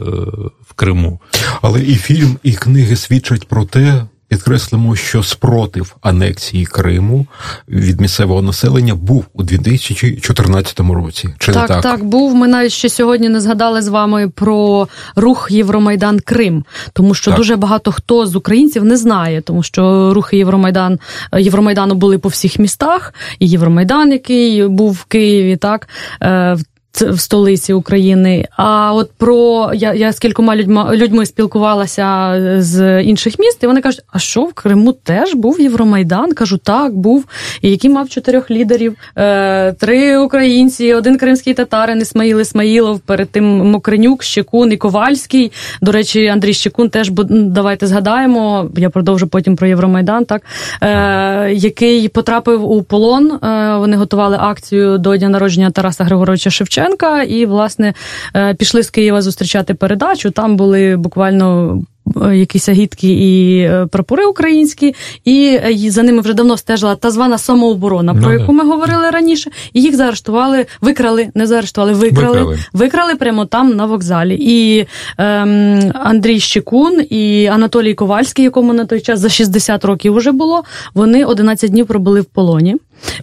[0.68, 1.20] в Криму.
[1.62, 7.28] Але і фільм, і книги свідчать про те, Підкреслимо, що спротив анексії Криму
[7.70, 11.30] від місцевого населення був у 2014 році.
[11.38, 12.36] Чи так, не так, так був.
[12.36, 17.38] Ми навіть ще сьогодні не згадали з вами про рух Євромайдан Крим, тому що так.
[17.38, 21.00] дуже багато хто з українців не знає, тому що рухи Євромайдан
[21.38, 25.88] Євромайдану були по всіх містах, і Євромайдан, який був в Києві, так
[26.22, 26.58] е,
[27.02, 28.46] в столиці України.
[28.58, 33.82] А от про я я з кількома людьми людьми спілкувалася з інших міст, і вони
[33.82, 36.34] кажуть, а що в Криму теж був Євромайдан?
[36.34, 37.26] Кажу, так, був.
[37.62, 43.46] І який мав чотирьох лідерів: Е, три українці, один кримський татарин, Ісмаїл Ісмаїлов, перед тим
[43.46, 45.52] Мокренюк, Щекун і Ковальський.
[45.82, 48.70] До речі, Андрій Щекун теж давайте згадаємо.
[48.78, 50.42] Я продовжу потім про Євромайдан, так
[50.82, 53.32] е, який потрапив у полон.
[53.32, 56.89] Е, вони готували акцію до дня народження Тараса Григоровича Шевченка.
[56.90, 57.94] Шевченка, і власне
[58.36, 60.32] е, пішли з Києва зустрічати передачу.
[60.32, 61.80] Там були буквально
[62.22, 67.38] Е, якісь агітки і е, прапори українські, і за ними вже давно стежила та звана
[67.38, 69.52] самооборона, про ну, яку ми говорили раніше.
[69.74, 74.38] І їх заарештували, викрали, не заарештували, викрали, викрали, викрали прямо там на вокзалі.
[74.42, 80.32] І ем, Андрій Щекун і Анатолій Ковальський, якому на той час за 60 років вже
[80.32, 82.76] було, вони 11 днів пробули в полоні.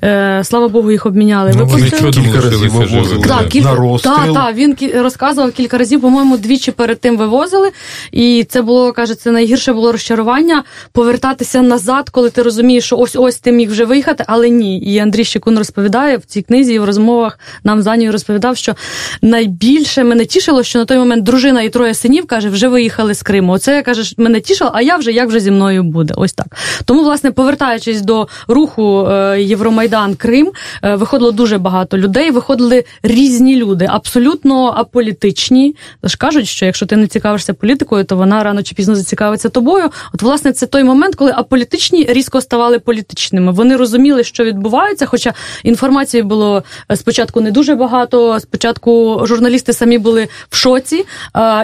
[0.05, 1.53] Е, Слава Богу, їх обміняли.
[1.57, 4.13] Ну, вони кілька разів вивозили так, кілька, на розстріл.
[4.15, 7.71] Так, так, він розказував кілька разів, по-моєму, двічі перед тим вивозили.
[8.13, 13.17] І це було каже, це найгірше було розчарування повертатися назад, коли ти розумієш, що ось
[13.17, 14.79] ось ти міг вже виїхати, але ні.
[14.79, 18.75] І Андрій Щекун розповідає в цій книзі і в розмовах нам за нею розповідав, що
[19.23, 23.23] найбільше мене тішило, що на той момент дружина і троє синів каже, вже виїхали з
[23.23, 23.53] Криму.
[23.53, 26.15] Оце каже, мене тішило, а я вже як вже зі мною буде.
[26.17, 26.47] Ось так.
[26.85, 29.09] Тому, власне, повертаючись до руху
[29.67, 30.53] е, Євромайдан Крим
[30.83, 32.31] виходило дуже багато людей.
[32.31, 35.77] Виходили різні люди, абсолютно аполітичні.
[36.01, 39.91] Тож кажуть, що якщо ти не цікавишся політикою, то вона рано чи пізно зацікавиться тобою.
[40.15, 43.53] От, власне, це той момент, коли аполітичні різко ставали політичними.
[43.53, 46.63] Вони розуміли, що відбувається, хоча інформації було
[46.95, 48.41] спочатку не дуже багато.
[48.41, 51.05] Спочатку журналісти самі були в шоці,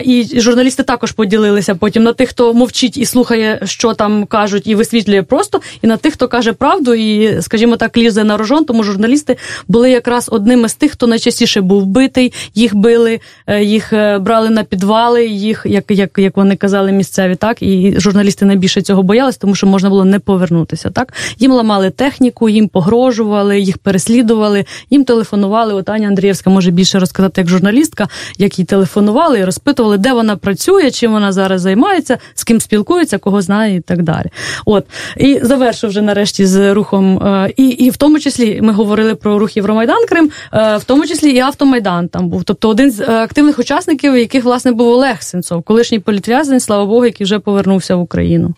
[0.04, 4.74] і журналісти також поділилися потім на тих, хто мовчить і слухає, що там кажуть, і
[4.74, 8.64] висвітлює просто, і на тих, хто каже правду, і, скажімо так, лізе на рожон.
[8.64, 9.36] Тому журналісти
[9.68, 14.50] були якраз одними з тих, хто найчастіше був битий, їх били, е, їх е, брали
[14.50, 19.36] на підвали, їх, як як, як вони казали, місцеві, так і журналісти найбільше цього боялись,
[19.36, 20.90] тому що можна було не повернутися.
[20.90, 25.74] Так їм ламали техніку, їм погрожували, їх переслідували, їм телефонували.
[25.74, 30.36] От Аня Андрієвська може більше розказати як журналістка, як їй телефонували і розпитували, де вона
[30.36, 34.26] працює, чим вона зараз займається, з ким спілкується, кого знає, і так далі.
[34.64, 37.18] От і завершу вже нарешті з рухом.
[37.18, 41.06] Е, і і в тому числі ми говорили про рух Євромайдан Крим, е, в тому
[41.06, 42.44] числі і автомайдан там був.
[42.44, 47.04] Тобто один з е, активних учасників, яких власне був Олег Сенцов, колишній політв'язень, слава Богу,
[47.04, 48.54] який вже повернувся в Україну.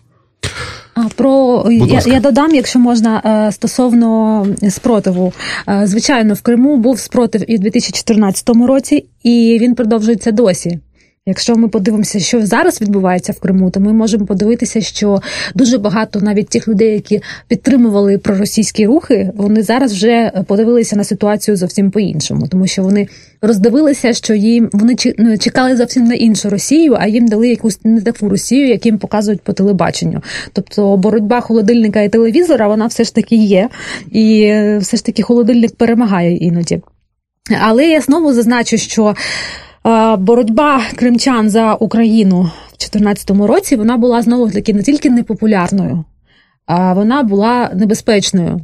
[1.15, 5.33] Про я, я додам, якщо можна, стосовно спротиву.
[5.83, 10.79] Звичайно, в Криму був спротив і в 2014 році, і він продовжується досі.
[11.27, 15.21] Якщо ми подивимося, що зараз відбувається в Криму, то ми можемо подивитися, що
[15.55, 21.57] дуже багато навіть тих людей, які підтримували проросійські рухи, вони зараз вже подивилися на ситуацію
[21.57, 23.07] зовсім по-іншому, тому що вони
[23.41, 28.01] роздивилися, що їм вони ну, чекали зовсім на іншу Росію, а їм дали якусь не
[28.01, 30.21] таку Росію, яку їм показують по телебаченню.
[30.53, 33.69] Тобто боротьба холодильника і телевізора, вона все ж таки є,
[34.11, 36.81] і все ж таки холодильник перемагає іноді.
[37.61, 39.15] Але я знову зазначу, що
[40.17, 46.03] боротьба кримчан за Україну в 2014 році вона була знову таки не тільки непопулярною,
[46.65, 48.61] а вона була небезпечною.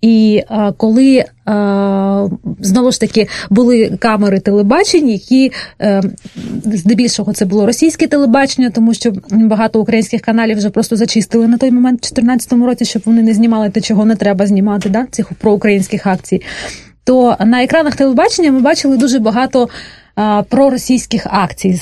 [0.00, 0.42] І
[0.76, 1.24] коли
[2.60, 6.02] знову ж таки були камери телебачень, які е,
[6.64, 11.70] здебільшого це було російське телебачення, тому що багато українських каналів вже просто зачистили на той
[11.70, 15.32] момент, в 2014 році, щоб вони не знімали те, чого не треба знімати, да, цих
[15.32, 16.42] проукраїнських акцій.
[17.04, 19.68] То на екранах телебачення ми бачили дуже багато
[20.48, 21.80] проросійських акцій.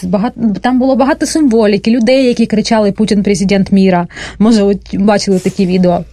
[0.61, 4.07] Там було багато символіки, людей, які кричали Путін президент міра.
[4.39, 6.05] Може, от бачили такі відео.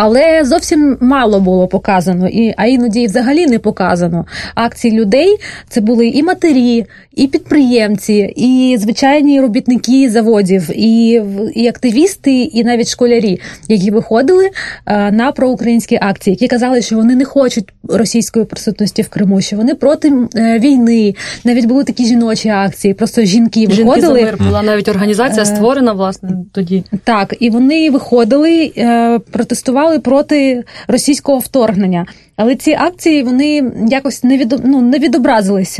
[0.00, 4.26] Але зовсім мало було показано, і а іноді взагалі не показано.
[4.54, 5.36] Акції людей
[5.68, 11.22] це були і матері, і підприємці, і звичайні робітники заводів, і
[11.54, 14.50] і активісти, і навіть школярі, які виходили
[14.84, 19.56] а, на проукраїнські акції, які казали, що вони не хочуть російської присутності в Криму, що
[19.56, 21.14] вони проти е, війни.
[21.44, 22.94] Навіть були такі жіночі акції.
[22.94, 23.94] Просто жінки виходили.
[23.94, 26.84] Жінки за мир була навіть організація е, створена власне тоді.
[27.04, 32.06] Так, і вони виходили, е, протестували протестували проти російського вторгнення.
[32.36, 35.78] Але ці акції вони якось не від, ну, не відобразились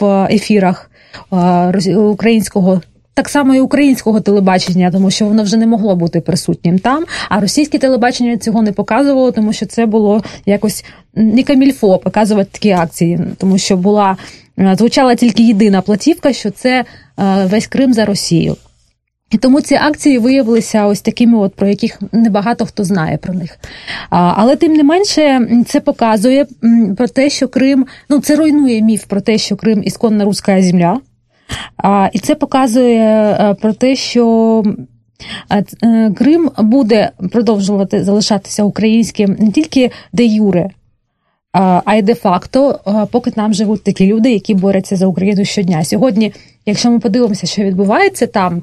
[0.00, 0.90] в ефірах
[1.96, 2.82] українського.
[3.16, 7.04] Так само і українського телебачення, тому що воно вже не могло бути присутнім там.
[7.28, 12.70] А російське телебачення цього не показувало, тому що це було якось не камільфо показувати такі
[12.70, 14.16] акції, тому що була
[14.58, 16.84] звучала тільки єдина платівка, що це
[17.44, 18.56] весь Крим за Росію.
[19.34, 23.58] І тому ці акції виявилися ось такими, от про яких небагато хто знає про них.
[24.10, 26.46] А, Але тим не менше, це показує
[26.96, 31.00] про те, що Крим ну це руйнує міф про те, що Крим ісконна руська земля.
[31.76, 33.00] А, І це показує
[33.40, 34.62] е, про те, що.
[35.82, 40.70] Е, Крим буде продовжувати залишатися українським не тільки де юре,
[41.84, 42.80] а й де факто,
[43.12, 45.84] поки там живуть такі люди, які борються за Україну щодня.
[45.84, 46.32] Сьогодні,
[46.66, 48.62] якщо ми подивимося, що відбувається там.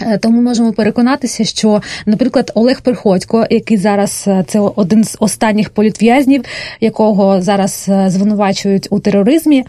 [0.00, 5.16] Е, то ми можемо переконатися, що, наприклад, Олег Приходько, який зараз е, це один з
[5.20, 6.44] останніх політв'язнів,
[6.80, 9.64] якого зараз е, звинувачують у тероризмі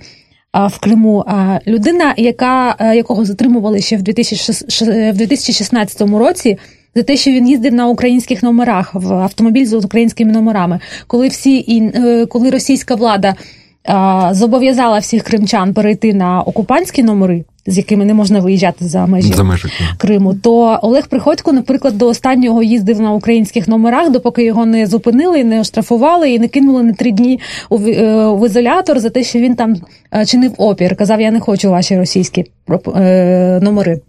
[0.70, 1.26] в Криму,
[1.68, 6.58] людина, яка якого затримували ще в 2016 році.
[6.96, 11.92] За те, що він їздив на українських номерах в автомобіль з українськими номерами, коли всі
[12.30, 13.36] коли російська влада
[14.32, 19.44] зобов'язала всіх кримчан перейти на окупантські номери, з якими не можна виїжджати за межі за
[19.44, 19.68] межі.
[19.98, 25.44] Криму, то Олег Приходько, наприклад, до останнього їздив на українських номерах, допоки його не зупинили,
[25.44, 29.40] не оштрафували і не кинули на три дні у е, в ізолятор за те, що
[29.40, 29.76] він там
[30.16, 30.96] е, чинив опір.
[30.96, 32.46] Казав, я не хочу ваші російські
[32.96, 34.02] е, номери.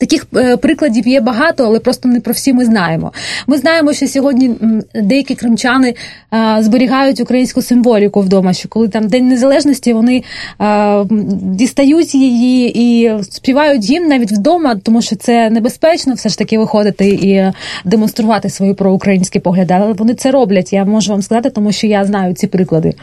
[0.00, 3.12] Таких е, прикладів є багато, але просто не про всі ми знаємо.
[3.46, 4.50] Ми знаємо, що сьогодні
[4.94, 5.94] деякі кримчани
[6.34, 8.52] е, зберігають українську символіку вдома.
[8.52, 10.22] Що коли там День Незалежності вони
[10.60, 11.04] е,
[11.42, 17.08] дістають її і співають їм навіть вдома, тому що це небезпечно, все ж таки виходити
[17.08, 17.52] і
[17.84, 19.74] демонструвати свої проукраїнські погляди.
[19.74, 20.72] Але вони це роблять.
[20.72, 22.94] Я можу вам сказати, тому що я знаю ці приклади.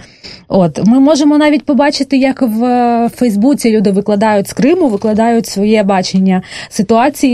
[0.47, 6.41] От ми можемо навіть побачити, як в Фейсбуці люди викладають з Криму, викладають своє бачення
[6.70, 6.84] ситуації.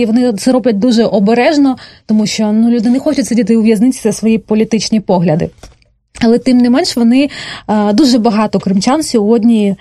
[0.05, 4.11] Вони це роблять дуже обережно, тому що ну люди не хочуть сидіти у в'язниці за
[4.11, 5.49] свої політичні погляди.
[6.21, 7.29] Але тим не менш вони
[7.93, 9.75] дуже багато кримчан сьогодні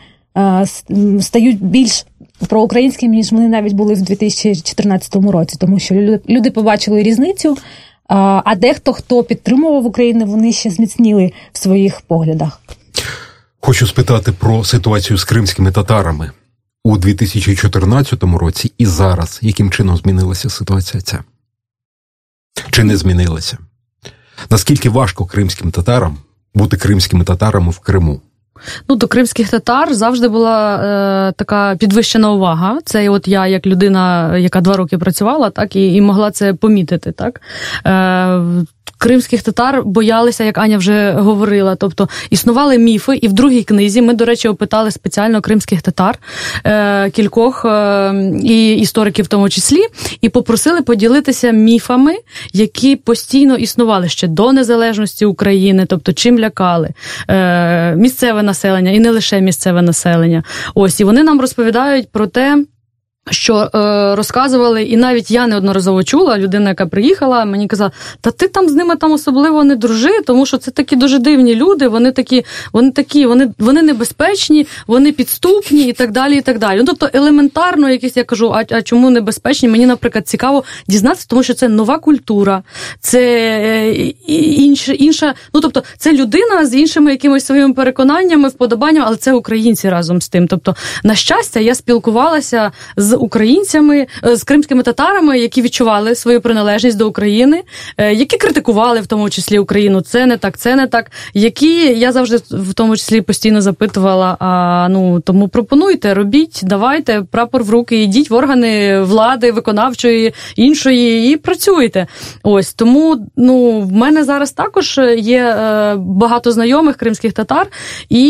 [1.21, 2.07] стають більш
[2.49, 5.95] проукраїнськими, ніж вони навіть були в 2014 році, тому що
[6.29, 7.57] люди побачили різницю.
[8.45, 12.61] А дехто, хто підтримував Україну, вони ще зміцніли в своїх поглядах.
[13.61, 16.31] Хочу спитати про ситуацію з кримськими татарами
[16.85, 21.25] у 2014 році і зараз, яким чином змінилася ситуація ця?
[22.71, 23.59] Чи не змінилася?
[24.51, 26.19] Наскільки важко кримським татарам
[26.55, 28.21] бути кримськими татарами в Криму?
[28.89, 32.79] Ну, до кримських татар завжди була е, така підвищена увага.
[32.85, 37.13] Це от я, як людина, яка два роки працювала, так і і могла це помітити.
[37.13, 37.41] Так
[37.87, 38.65] Е,
[39.01, 41.75] кримських татар боялися, як Аня вже говорила.
[41.75, 46.19] Тобто існували міфи, і в другій книзі ми, до речі, опитали спеціально кримських татар
[46.67, 49.81] е, кількох е, і істориків, в тому числі,
[50.21, 52.15] і попросили поділитися міфами,
[52.53, 56.89] які постійно існували ще до незалежності України, тобто чим лякали
[57.29, 60.43] е, місцеве населення і не лише місцеве населення.
[60.75, 62.65] Ось і вони нам розповідають про те.
[63.31, 67.91] Що е, розказували, і навіть я неодноразово чула людина, яка приїхала, мені казала,
[68.21, 71.55] та ти там з ними там особливо не дружи, тому що це такі дуже дивні
[71.55, 71.89] люди.
[71.89, 76.37] Вони такі, вони такі, вони вони небезпечні, вони підступні і так далі.
[76.37, 76.79] і так далі.
[76.79, 79.69] Ну, Тобто елементарно, якісь я кажу, а а чому небезпечні?
[79.69, 82.63] Мені, наприклад, цікаво дізнатися, тому що це нова культура,
[83.01, 83.93] це е,
[84.27, 85.35] інша, інша.
[85.55, 90.29] Ну тобто, це людина з іншими якимись своїми переконаннями, вподобаннями, але це українці разом з
[90.29, 90.49] тим.
[90.49, 96.97] Тобто, на щастя, я спілкувалася з українцями, е, з кримськими татарами, які відчували свою приналежність
[96.97, 97.63] до України,
[97.97, 100.01] е, які критикували в тому числі Україну.
[100.01, 101.11] Це не так, це не так.
[101.35, 107.65] Які я завжди в тому числі постійно запитувала: а ну тому пропонуйте, робіть, давайте прапор
[107.65, 112.07] в руки, йдіть в органи влади, виконавчої іншої і працюйте.
[112.43, 117.67] Ось тому ну в мене зараз також є е, багато знайомих кримських татар,
[118.09, 118.21] і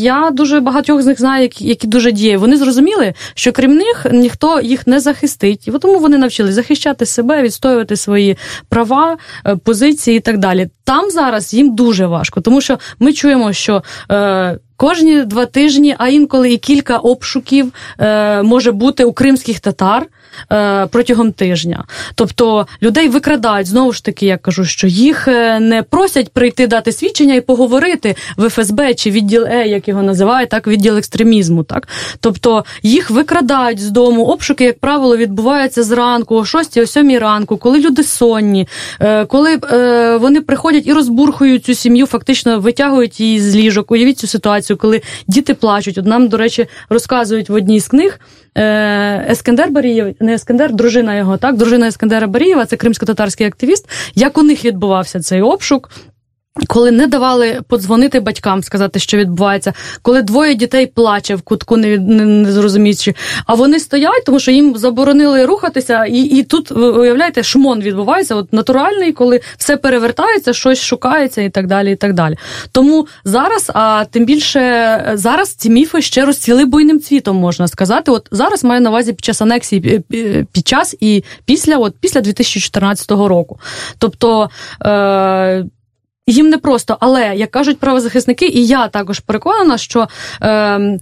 [0.00, 2.38] я дуже багатьох з них знаю, які дуже діє.
[2.38, 5.68] Вони зрозуміли, що крім них ніхто їх не захистить.
[5.68, 8.36] І тому вони навчились захищати себе, відстоювати свої
[8.68, 9.16] права,
[9.46, 10.68] е, позиції і так далі.
[10.84, 13.82] Там зараз їм дуже важко, тому що ми чуємо, що.
[14.10, 20.06] Е, Кожні два тижні, а інколи і кілька обшуків е, може бути у кримських татар
[20.90, 21.84] протягом тижня.
[22.14, 26.92] Тобто людей викрадають знову ж таки, я кажу, що їх е, не просять прийти дати
[26.92, 31.64] свідчення і поговорити в ФСБ чи відділ Е, як його називають, так відділ екстремізму.
[31.64, 31.88] Так,
[32.20, 34.24] тобто їх викрадають з дому.
[34.24, 38.68] Обшуки, як правило, відбуваються зранку, о 6 о 7 ранку, коли люди сонні,
[39.00, 43.90] е, коли е, вони приходять і розбурхують цю сім'ю, фактично витягують її з ліжок.
[43.90, 45.98] Уявіть цю ситуацію, коли діти плачуть.
[45.98, 48.18] От нам, до речі, розказують в одній з книг.
[48.54, 53.88] Е, Ескендер Барієв, не Ескендер, дружина його, так, дружина Ескендера Барієва, це кримсько-татарський активіст.
[54.14, 55.90] Як у них відбувався цей обшук?
[56.66, 59.72] Коли не давали подзвонити батькам, сказати, що відбувається,
[60.02, 63.14] коли двоє дітей плаче в кутку, не не, не зрозуміючи,
[63.46, 68.52] а вони стоять, тому що їм заборонили рухатися, і і тут уявляєте, шмон відбувається, от
[68.52, 71.92] натуральний, коли все перевертається, щось шукається і так далі.
[71.92, 72.36] і так далі.
[72.72, 78.10] Тому зараз, а тим більше зараз ці міфи ще розцвіли буйним цвітом, можна сказати.
[78.10, 80.00] От зараз маю на увазі під час анексії
[80.52, 83.60] під час і після, от після 2014 року.
[83.98, 84.50] Тобто.
[84.84, 85.64] Е-
[86.26, 90.08] їм не просто, але як кажуть правозахисники, і я також переконана, що.
[90.42, 90.98] Е,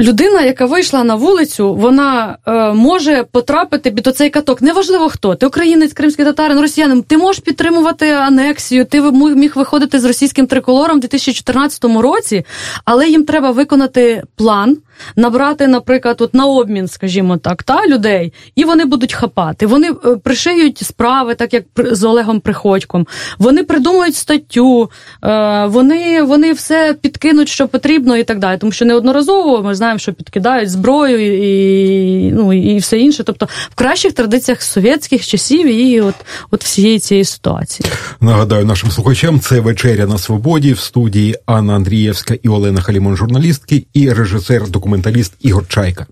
[0.00, 4.62] Людина, яка вийшла на вулицю, вона е, може потрапити під оцей каток.
[4.62, 5.34] Неважливо хто.
[5.34, 7.02] Ти українець, кримський татарин, росіянин.
[7.02, 8.84] Ти можеш підтримувати анексію.
[8.84, 12.44] Ти міг виходити з російським триколором у 2014 році,
[12.84, 14.76] але їм треба виконати план
[15.16, 19.66] набрати, наприклад, от на обмін, скажімо так, та людей, і вони будуть хапати.
[19.66, 23.06] Вони е, пришиють справи, так як з Олегом Приходьком.
[23.38, 24.90] Вони придумують статтю,
[25.24, 28.58] е, вони вони все підкинуть, що потрібно, і так далі.
[28.58, 33.24] Тому що неодноразово ми знаємо, що підкидають зброю і ну, і все інше.
[33.24, 36.14] Тобто в кращих традиціях совєтських часів і от
[36.50, 37.90] от всієї цієї ситуації.
[38.20, 43.86] Нагадаю нашим слухачам, це вечеря на свободі в студії Анна Андрієвська і Олена Халімон, журналістки,
[43.94, 46.06] і режисер документального документаліст Ігор Чайка.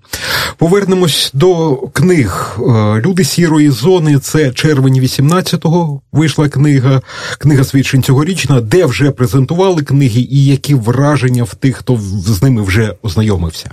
[0.57, 2.59] Повернемось до книг.
[2.59, 2.63] Е,
[3.01, 4.19] Люди сірої зони.
[4.19, 7.03] Це червень 18-го вийшла книга,
[7.39, 12.63] книга свідчень цьогорічна, де вже презентували книги, і які враження в тих, хто з ними
[12.63, 13.71] вже ознайомився.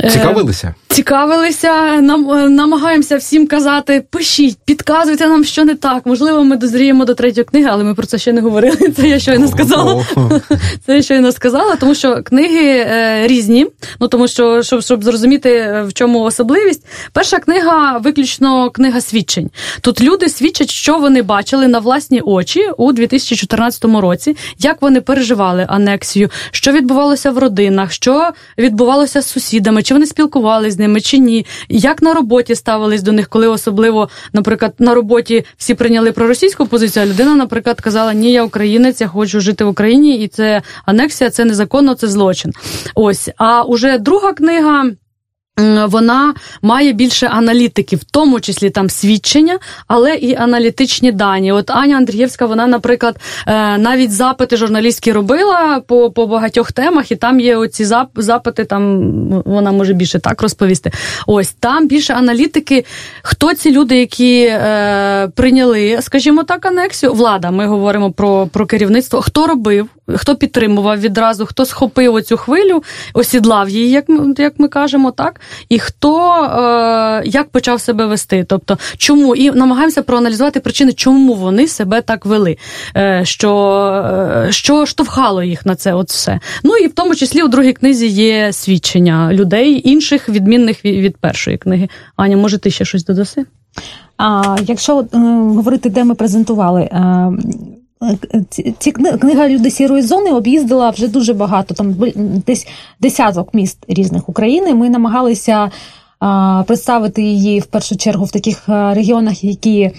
[0.00, 0.74] Е, Цікавилися?
[0.88, 6.06] Цікавилися, нам е, намагаємося всім казати: пишіть, підказуйте нам, що не так.
[6.06, 8.76] Можливо, ми дозріємо до третьої книги, але ми про це ще не говорили.
[8.96, 10.06] Це я щойно сказала.
[10.86, 13.66] Це я щойно сказала, тому що книги е, різні.
[14.00, 19.50] Ну тому що, щоб щоб зрозуміти, в чому особливість, перша книга виключно книга свідчень.
[19.80, 25.66] Тут люди свідчать, що вони бачили на власні очі у 2014 році, як вони переживали
[25.68, 31.18] анексію, що відбувалося в родинах, що відбувалося з сусідами, чи вони спілкувалися з ними чи
[31.18, 36.66] ні, як на роботі ставились до них, коли особливо, наприклад, на роботі всі прийняли проросійську
[36.66, 40.62] позицію, а людина, наприклад, казала, ні, я українець, я хочу жити в Україні, і це
[40.86, 42.52] анексія, це незаконно, це злочин.
[42.94, 43.30] Ось.
[43.36, 44.84] А уже друга книга.
[45.86, 51.52] Вона має більше аналітики, в тому числі там свідчення, але і аналітичні дані.
[51.52, 57.16] От Аня Андрієвська, вона, наприклад, е, навіть запити журналістські робила по по багатьох темах, і
[57.16, 57.84] там є оці
[58.16, 59.10] запити, там
[59.44, 60.90] вона може більше так розповісти.
[61.26, 62.84] Ось там більше аналітики.
[63.22, 67.12] Хто ці люди, які е, прийняли, скажімо так, анексію?
[67.12, 69.22] Влада, ми говоримо про, про керівництво.
[69.22, 69.88] Хто робив?
[70.08, 72.82] Хто підтримував відразу, хто схопив оцю хвилю,
[73.14, 78.44] осідлав її, як ми як ми кажемо, так і хто е, як почав себе вести.
[78.48, 82.56] Тобто, чому і намагаємося проаналізувати причини, чому вони себе так вели,
[82.96, 83.52] е, що
[84.46, 85.94] е, що штовхало їх на це.
[85.94, 86.40] От все.
[86.64, 91.58] Ну і в тому числі у другій книзі є свідчення людей інших, відмінних від, першої
[91.58, 91.88] книги.
[92.16, 93.44] Аня, може, ти ще щось додаси?
[94.16, 95.18] А якщо е,
[95.54, 96.80] говорити, де ми презентували.
[96.82, 97.32] Е,
[98.78, 101.96] ці книга Люди сірої зони об'їздила вже дуже багато, там
[102.46, 102.66] десь
[103.00, 104.74] десяток міст різних України.
[104.74, 105.70] Ми намагалися
[106.66, 109.92] представити її в першу чергу в таких регіонах, які е,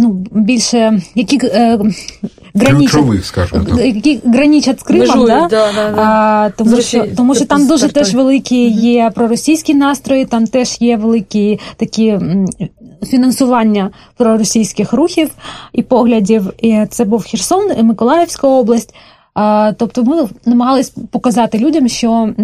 [0.00, 1.78] ну, більше які е,
[2.54, 3.04] граничать,
[3.78, 5.48] які граничать з Кримом, да?
[5.50, 10.46] Да, да, а, тому що тому що там дуже теж великі є проросійські настрої, там
[10.46, 12.18] теж є великі такі
[13.06, 15.30] фінансування проросійських рухів
[15.72, 16.52] і поглядів.
[16.58, 18.94] І Це був Херсон, і Миколаївська область.
[19.76, 22.34] Тобто ми намагались показати людям, що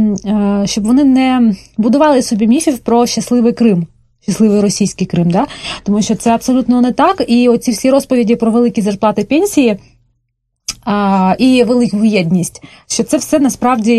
[0.64, 3.86] щоб вони не будували собі міфів про щасливий Крим.
[4.22, 5.46] Щасливий російський Крим, да?
[5.84, 7.24] тому що це абсолютно не так.
[7.28, 9.78] І оці всі розповіді про великі зарплати пенсії
[10.84, 13.94] а, І велику єдність, що це все насправді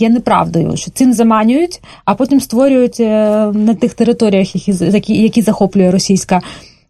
[0.00, 5.90] є неправдою, що цим заманюють, а потім створюють е, на тих територіях, які які захоплює
[5.90, 6.40] російська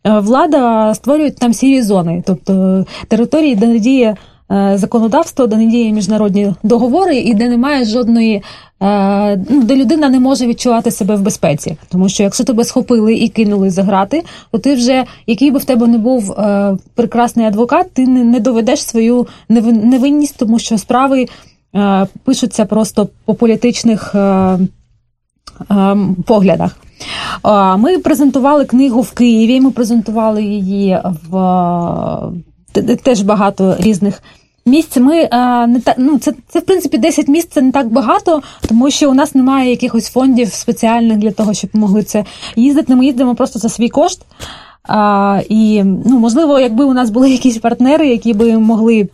[0.04, 4.31] е, влада, створюють там сірі зони, тобто території, де не діє Е,
[4.74, 8.42] законодавство, де не діє міжнародні договори, і де немає жодної,
[8.82, 11.76] е, ну, де людина не може відчувати себе в безпеці.
[11.88, 15.64] Тому що якщо тебе схопили і кинули за грати, то ти вже, який би в
[15.64, 21.26] тебе не був е, прекрасний адвокат, ти не доведеш свою невинність, тому що справи
[22.24, 24.14] пишуться просто по політичних
[26.26, 26.76] поглядах.
[27.78, 29.60] Ми презентували книгу в Києві.
[29.60, 30.98] Ми презентували її
[31.30, 31.36] в
[33.02, 34.22] теж багато різних
[34.66, 34.96] місць.
[34.96, 38.42] Ми а, не та ну це це в принципі 10 місць це не так багато,
[38.68, 42.24] тому що у нас немає якихось фондів спеціальних для того, щоб могли це
[42.56, 42.96] їздити.
[42.96, 44.20] Ми їздимо просто за свій кошт.
[44.88, 49.08] А, І ну можливо, якби у нас були якісь партнери, які би могли.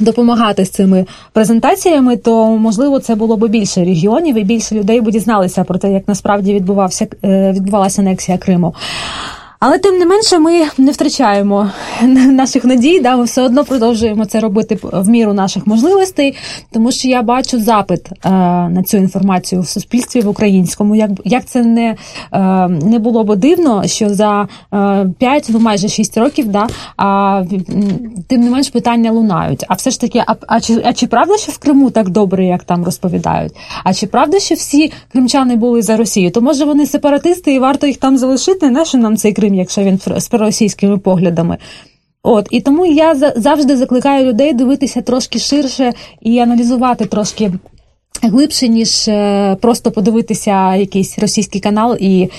[0.00, 5.12] Допомагати з цими презентаціями, то можливо це було б більше регіонів і більше людей би
[5.12, 8.74] дізналися про те, як насправді відбувався е, відбувалася анексія Криму.
[9.60, 11.70] Але тим не менше, ми не втрачаємо
[12.30, 16.36] наших надій, да, ми все одно продовжуємо це робити в міру наших можливостей,
[16.72, 18.30] тому що я бачу запит е,
[18.68, 20.96] на цю інформацію в суспільстві в українському.
[20.96, 21.96] Як як це не
[22.32, 27.42] е, не було б дивно, що за е, 5, ну майже 6 років, да, а
[28.28, 29.64] тим не менш питання лунають.
[29.68, 32.46] А все ж таки, а, а чи а чи правда, що в Криму так добре,
[32.46, 33.52] як там розповідають?
[33.84, 36.30] А чи правда, що всі кримчани були за Росію?
[36.30, 38.70] То може вони сепаратисти і варто їх там залишити?
[38.70, 39.47] Не що нам цей Крим?
[39.48, 41.56] Крим, якщо він з проросійськими поглядами.
[42.22, 47.52] От і тому я завжди закликаю людей дивитися трошки ширше і аналізувати трошки.
[48.22, 52.30] Глибше, ніж е, просто подивитися якийсь російський канал і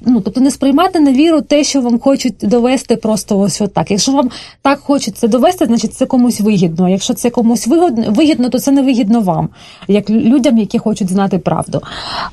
[0.00, 3.90] ну, тобто не сприймати на віру те, що вам хочуть довести просто ось отак.
[3.90, 4.30] Якщо вам
[4.62, 6.88] так хочеться довести, значить це комусь вигідно.
[6.88, 9.48] Якщо це комусь вигідно, вигідно, то це не вигідно вам,
[9.88, 11.82] як людям, які хочуть знати правду.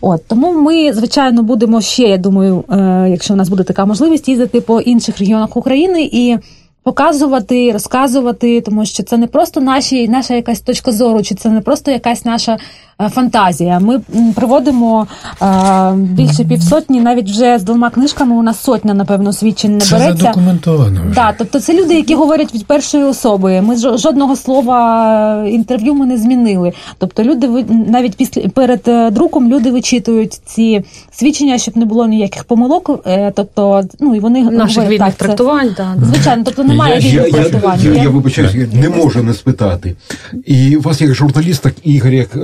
[0.01, 2.03] От тому ми, звичайно, будемо ще.
[2.03, 6.37] Я думаю, е, якщо у нас буде така можливість, їздити по інших регіонах України і
[6.83, 11.61] показувати, розказувати, тому що це не просто наші, наша якась точка зору, чи це не
[11.61, 12.57] просто якась наша
[13.09, 13.79] фантазія.
[13.79, 14.01] Ми
[14.35, 15.07] проводимо
[15.95, 18.35] більше півсотні, навіть вже з двома книжками.
[18.35, 20.13] У нас сотня, напевно, свідчень не береться.
[20.13, 21.01] Це задокументовано.
[21.05, 21.15] Вже.
[21.15, 23.61] Да, тобто це люди, які говорять від першої особи.
[23.61, 26.73] Ми жодного слова інтерв'ю ми не змінили.
[26.97, 33.03] Тобто, люди навіть після перед друком люди вичитують ці свідчення, щоб не було ніяких помилок.
[33.35, 35.69] Тобто, ну і вони наших говорять, вільних так, трактувань.
[35.77, 36.05] Це, да.
[36.05, 37.79] Звичайно, тобто немає вільних трактувань.
[37.83, 39.95] Я, я, я вибачаюся, не можу не спитати.
[40.45, 42.39] І вас, як журналіста, Ігор, як е,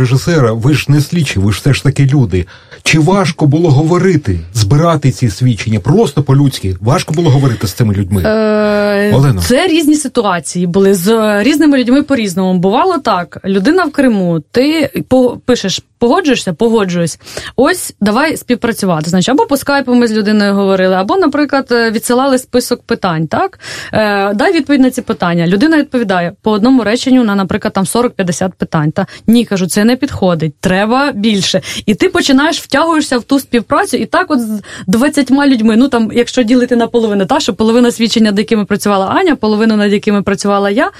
[0.00, 2.46] режисера, ви ж не слідчі, ви ж все ж таки люди.
[2.82, 6.76] Чи важко було говорити, збирати ці свідчення просто по-людськи?
[6.80, 8.22] Важко було говорити з цими людьми?
[8.22, 9.40] Е, Олено?
[9.42, 12.58] Це різні ситуації були з різними людьми по-різному.
[12.58, 14.90] Бувало так: людина в Криму, ти
[15.44, 17.18] пишеш Погоджуєшся, погоджуюсь.
[17.56, 19.10] Ось давай співпрацювати.
[19.10, 23.26] Значить, або по скайпу ми з людиною говорили, або, наприклад, е, відсилали список питань.
[23.26, 23.60] Так
[23.92, 25.46] Е, дай відповідь на ці питання.
[25.46, 28.92] Людина відповідає по одному реченню на, наприклад, там 40-50 питань.
[28.92, 30.54] Та ні, кажу, це не підходить.
[30.60, 31.60] Треба більше.
[31.86, 35.76] І ти починаєш втягуєшся в ту співпрацю, і так, от з 20 людьми.
[35.76, 39.76] Ну там, якщо ділити на половину, та що половина свідчення, над якими працювала Аня, половину
[39.76, 40.90] над якими працювала я.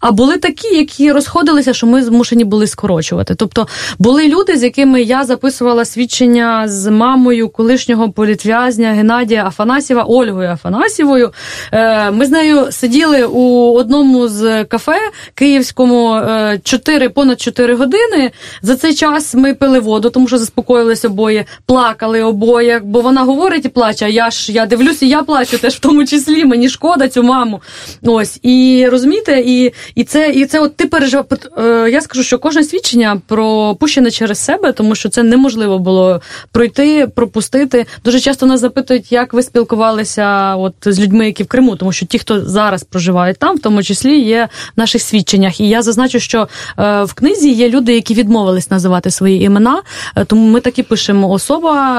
[0.00, 3.34] А були такі, які розходилися, що ми змушені були скорочувати.
[3.34, 10.04] Тобто були люди люди, з якими я записувала свідчення з мамою колишнього політв'язня Геннадія Афанасьєва,
[10.08, 11.32] Ольгою Афанасьєвою.
[11.72, 14.98] Е, ми з нею сиділи у одному з кафе
[15.34, 16.20] київському
[16.62, 18.30] 4, е, понад 4 години.
[18.62, 23.64] За цей час ми пили воду, тому що заспокоїлися обоє, плакали обоє, бо вона говорить
[23.64, 24.04] і плаче.
[24.04, 26.44] А я ж я дивлюся, я плачу теж в тому числі.
[26.44, 27.60] Мені шкода цю маму.
[28.02, 31.24] Ось і розумієте, і і це і це от ти пережив.
[31.58, 36.20] Е, я скажу, що кожне свідчення пропущене через через себе, тому що це неможливо було
[36.52, 37.86] пройти, пропустити.
[38.04, 42.06] Дуже часто нас запитують, як ви спілкувалися от з людьми, які в Криму, тому що
[42.06, 45.60] ті, хто зараз проживають там, в тому числі є в наших свідченнях.
[45.60, 49.82] І я зазначу, що е, в книзі є люди, які відмовились називати свої імена.
[50.16, 51.98] Е, тому ми таки пишемо особа,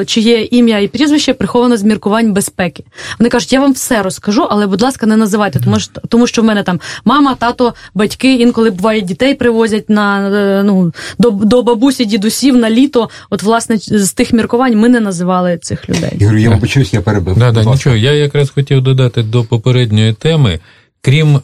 [0.00, 2.84] е, чиє ім'я і прізвище приховано з міркувань безпеки.
[3.18, 6.42] Вони кажуть, я вам все розкажу, але, будь ласка, не називайте, тому що тому що
[6.42, 10.30] в мене там мама, тато, батьки інколи буває дітей привозять на
[10.62, 13.10] ну до до бабусі, дідусів на літо.
[13.30, 16.10] От, власне, з тих міркувань ми не називали цих людей.
[16.18, 17.38] Ігор, я вибачаюсь, я перебив.
[17.38, 17.96] Да, да, нічого.
[17.96, 20.60] Я якраз хотів додати до попередньої теми.
[21.04, 21.40] Крім е,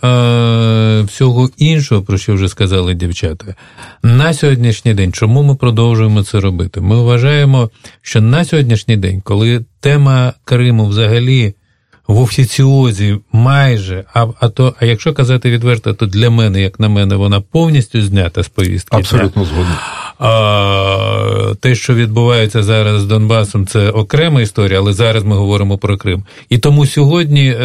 [1.03, 3.55] всього іншого, про що вже сказали дівчата,
[4.03, 6.81] на сьогоднішній день, чому ми продовжуємо це робити?
[6.81, 7.70] Ми вважаємо,
[8.03, 11.55] що на сьогоднішній день, коли тема Криму взагалі
[12.09, 16.89] в офіціозі майже, а а то, а якщо казати відверто, то для мене, як на
[16.89, 18.97] мене, вона повністю знята з повістки.
[18.97, 19.76] Абсолютно згоден.
[20.19, 25.97] А, Те, що відбувається зараз з Донбасом, це окрема історія, але зараз ми говоримо про
[25.97, 26.25] Крим.
[26.49, 27.57] І тому сьогодні е,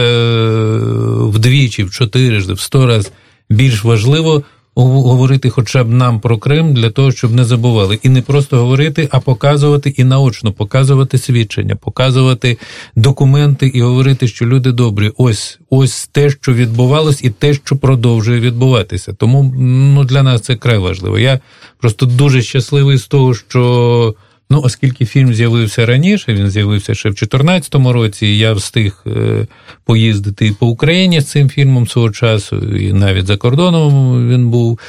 [1.20, 3.12] вдвічі, в чотири, в сто раз
[3.50, 4.44] більш важливо
[4.76, 8.00] говорити хоча б нам про Крим для того, щоб не забували.
[8.04, 12.58] І не просто говорити, а показувати і наочно показувати свідчення, показувати
[12.96, 15.12] документи і говорити, що люди добрі.
[15.18, 19.14] Ось ось те, що відбувалось, і те, що продовжує відбуватися.
[19.14, 21.20] Тому ну, для нас це край важливо.
[21.20, 21.40] Я
[21.80, 24.16] просто дуже щасливий з того, що.
[24.54, 29.48] Ну, оскільки фільм з'явився раніше, він з'явився ще в 2014 році, і я встиг е,
[29.86, 34.80] поїздити по Україні з цим фільмом свого часу, і навіть за кордоном він був.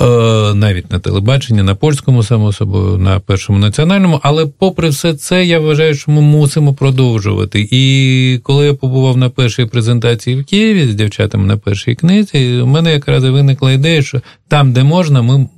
[0.00, 0.04] Е,
[0.54, 5.58] навіть на телебаченні, на польському, само собою, на першому національному, але попри все це, я
[5.58, 7.68] вважаю, що ми мусимо продовжувати.
[7.70, 12.66] І коли я побував на першій презентації в Києві з дівчатами на першій книзі, у
[12.66, 15.48] мене якраз виникла ідея, що там, де можна, ми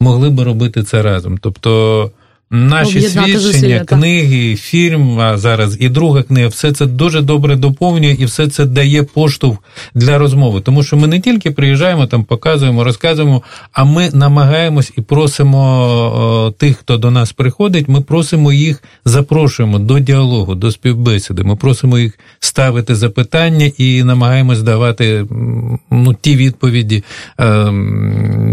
[0.00, 1.38] могли би робити це разом.
[1.38, 2.10] Тобто
[2.52, 8.24] Наші свідчення, книги, фільм, а зараз і друга книга, все це дуже добре доповнює і
[8.24, 9.58] все це дає поштовх
[9.94, 10.60] для розмови.
[10.60, 13.42] Тому що ми не тільки приїжджаємо, там показуємо, розказуємо,
[13.72, 19.98] а ми намагаємось і просимо тих, хто до нас приходить, ми просимо їх, запрошуємо до
[19.98, 21.42] діалогу, до співбесіди.
[21.42, 25.26] Ми просимо їх ставити запитання і намагаємось давати
[25.90, 27.04] ну, ті відповіді,
[27.40, 27.72] е,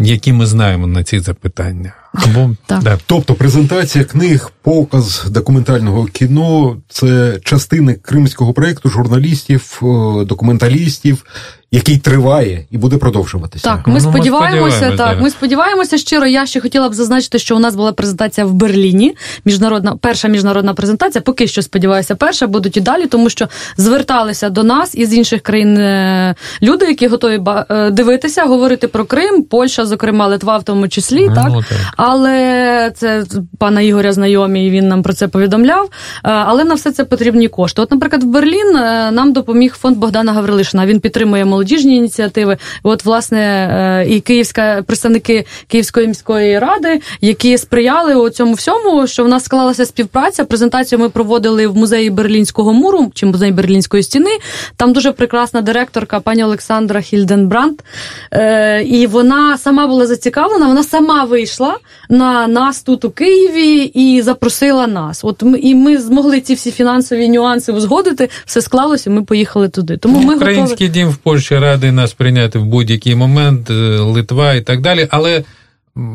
[0.03, 1.93] які ми знаємо на ці запитання.
[2.13, 2.83] Або так.
[2.83, 2.97] Да.
[3.05, 11.25] Тобто презентація книг, показ документального кіно це частини кримського проєкту журналістів, е, документалістів,
[11.71, 13.63] який триває і буде продовжуватися.
[13.63, 14.61] Так, ми ну, сподіваємося.
[14.61, 16.25] Ми сподіваємося, так, ми сподіваємося щиро.
[16.25, 19.15] Я ще хотіла б зазначити, що у нас була презентація в Берліні.
[19.45, 21.21] Міжнародна перша міжнародна презентація.
[21.21, 23.47] Поки що сподіваюся, перша будуть і далі, тому що
[23.77, 29.43] зверталися до нас із інших країн е, люди, які готові е, дивитися, говорити про Крим,
[29.43, 31.45] Польща, зокрема, Литва, в тому числі, ну, так?
[31.45, 31.63] так
[31.97, 33.25] але це
[33.57, 35.85] пана Ігоря знайомі, і він нам про це повідомляв.
[35.85, 35.89] Е,
[36.23, 37.81] але на все це потрібні кошти.
[37.81, 38.71] От, наприклад, в Берлін
[39.11, 40.85] нам допоміг фонд Богдана Гаврилишина.
[40.85, 42.57] Він підтримує молодіжні ініціативи.
[42.83, 49.23] От, власне, е, і київська представники Київської міської ради, які сприяли у цьому всьому, що
[49.23, 50.45] в нас склалася співпраця.
[50.45, 54.29] Презентацію ми проводили в музеї Берлінського муру чи музеї Берлінської стіни.
[54.75, 57.81] Там дуже прекрасна директорка пані Олександра Хільденбранд.
[58.31, 61.77] Е, І вона сама була зацікавлена, вона сама вийшла
[62.09, 65.23] на нас тут у Києві і запросила нас.
[65.23, 69.97] От і ми змогли ці всі фінансові нюанси узгодити, все склалося, ми поїхали туди.
[69.97, 70.89] Тому ми Український готові...
[70.89, 75.07] дім в Польщі радий нас прийняти в будь-який момент, е, Литва і так далі.
[75.11, 75.43] Але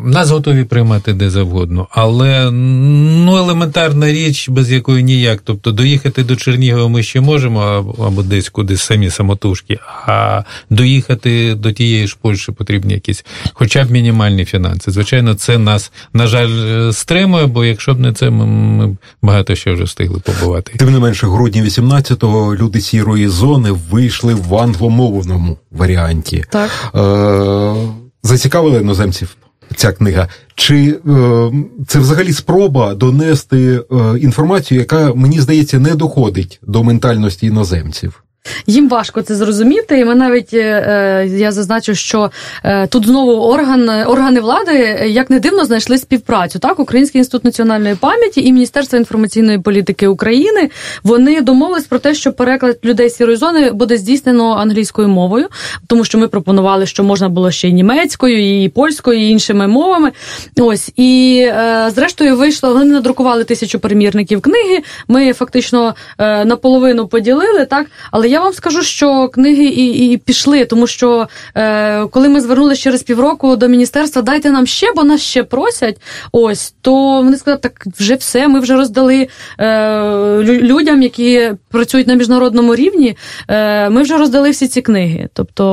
[0.04, 5.40] нас готові приймати де завгодно, але ну елементарна річ, без якої ніяк.
[5.44, 7.60] Тобто доїхати до Чернігова ми ще можемо,
[8.06, 13.90] або десь кудись самі самотужки, а доїхати до тієї ж Польщі потрібні якісь, хоча б
[13.90, 14.90] мінімальні фінанси.
[14.90, 19.72] Звичайно, це нас, на жаль, стримує, бо якщо б не це, ми, ми багато ще
[19.72, 20.72] вже встигли побувати.
[20.76, 26.44] Тим не менше, грудні 18-го люди сірої зони вийшли в англомовному варіанті.
[26.50, 26.70] Так.
[26.94, 29.36] Е- Зацікавили іноземців
[29.76, 30.28] ця книга.
[30.54, 31.52] Чи е,
[31.86, 38.24] це взагалі спроба донести е, інформацію, яка мені здається не доходить до ментальності іноземців?
[38.66, 42.30] Їм важко це зрозуміти, і ми навіть е, я зазначу, що
[42.64, 44.72] е, тут знову орган органи влади,
[45.06, 46.58] як не дивно, знайшли співпрацю.
[46.58, 50.70] Так, Український інститут національної пам'яті і Міністерство інформаційної політики України
[51.02, 55.48] вони домовились про те, що переклад людей сірої зони буде здійснено англійською мовою,
[55.86, 60.12] тому що ми пропонували, що можна було ще й німецькою, і польською, і іншими мовами.
[60.60, 62.72] Ось і е, зрештою вийшло.
[62.72, 64.82] Вони надрукували тисячу примірників книги.
[65.08, 70.86] Ми фактично наполовину поділили, так, але я вам скажу, що книги і і пішли, тому
[70.86, 75.42] що е, коли ми звернулися через півроку до міністерства, дайте нам ще, бо нас ще
[75.42, 76.00] просять.
[76.32, 78.48] Ось то вони сказали, так вже все.
[78.48, 79.28] Ми вже роздали
[79.60, 83.16] е, людям, які працюють на міжнародному рівні.
[83.48, 85.64] Е, Ми вже роздали всі ці книги.Тобто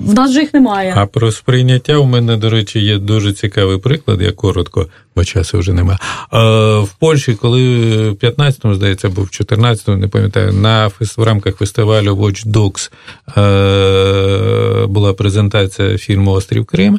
[0.00, 0.94] в нас вже їх немає.
[0.96, 4.22] А про сприйняття у мене, до речі, є дуже цікавий приклад.
[4.22, 4.86] Я коротко,
[5.16, 5.98] бо часу вже немає.
[6.32, 6.38] Е,
[6.78, 7.62] в Польщі, коли
[8.10, 12.90] в 15-му, здається, був в 14-му, не пам'ятаю, на в рамках фестивалю фестивалю Watch Dogs
[13.38, 16.98] е, була презентація фільму Острів Крим.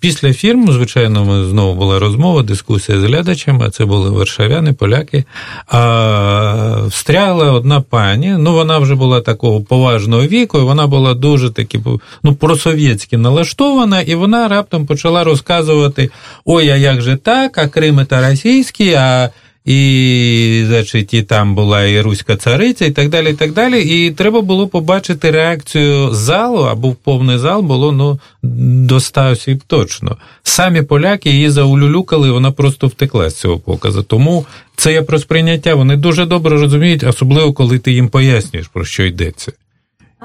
[0.00, 5.24] Після фільму, звичайно, знову була розмова, дискусія з глядачами, це були варшавяни, поляки.
[5.68, 11.50] А встрягла одна пані, ну вона вже була такого поважного віку, і вона була дуже
[11.50, 11.80] таки
[12.22, 16.10] ну, просовєтськи налаштована, і вона раптом почала розказувати:
[16.44, 19.30] ой, а як же так, а Крим це російський, а
[19.66, 23.30] і значить, і там була і руська цариця, і так далі.
[23.30, 23.82] І так далі.
[23.82, 29.62] І треба було побачити реакцію залу, або в повний зал було ну, до ста осіб
[29.66, 30.16] точно.
[30.42, 34.02] Самі поляки її заулюлюкали, вона просто втекла з цього показу.
[34.02, 34.46] Тому
[34.76, 35.74] це є про сприйняття.
[35.74, 39.52] Вони дуже добре розуміють, особливо коли ти їм пояснюєш, про що йдеться.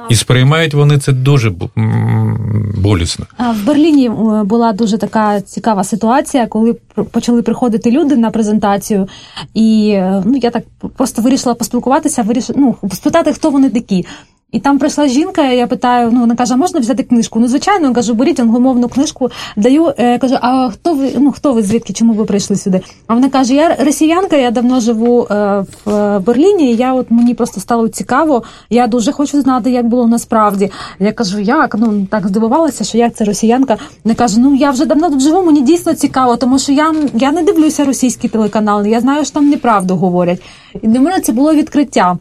[0.09, 1.51] І сприймають вони це дуже
[2.77, 3.25] болісно.
[3.39, 6.73] В Берліні е, була дуже така цікава ситуація, коли
[7.11, 9.07] почали приходити люди на презентацію,
[9.53, 10.63] і е, ну я так
[10.97, 14.05] просто вирішила поспілкуватися, вирішила ну, спитати, хто вони такі.
[14.51, 17.39] І там прийшла жінка, я питаю, ну вона каже, можна взяти книжку?
[17.39, 19.93] Ну, звичайно, я кажу, беріть англомовну книжку, даю.
[19.97, 21.11] Я кажу, а хто ви?
[21.17, 21.93] Ну хто ви звідки?
[21.93, 22.81] Чому ви прийшли сюди?
[23.07, 26.71] А вона каже: Я росіянка, я давно живу е, в Берліні.
[26.71, 28.43] і Я от мені просто стало цікаво.
[28.69, 30.71] Я дуже хочу знати, як було насправді.
[30.99, 33.77] Я кажу, як ну так здивувалася, що як це росіянка.
[34.05, 37.31] Не каже, ну я вже давно тут живу, мені дійсно цікаво, тому що я я
[37.31, 38.89] не дивлюся російські телеканали.
[38.89, 40.41] Я знаю, що там неправду говорять.
[40.81, 42.17] І для мене це було відкриття.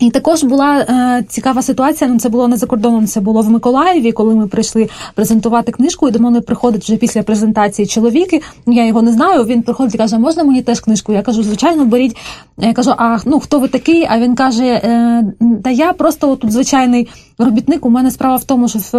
[0.00, 2.10] І також була е, цікава ситуація.
[2.10, 6.08] Ну це було не за кордоном, це було в Миколаєві, коли ми прийшли презентувати книжку.
[6.08, 8.42] І до мене приходить вже після презентації чоловік.
[8.66, 9.44] Я його не знаю.
[9.44, 11.12] Він приходить і каже: Можна мені теж книжку?
[11.12, 12.16] Я кажу, звичайно, беріть.
[12.58, 14.06] Я кажу, а ну хто ви такий?
[14.10, 15.24] А він каже: е,
[15.64, 17.86] Та я просто тут звичайний робітник.
[17.86, 18.92] У мене справа в тому, що в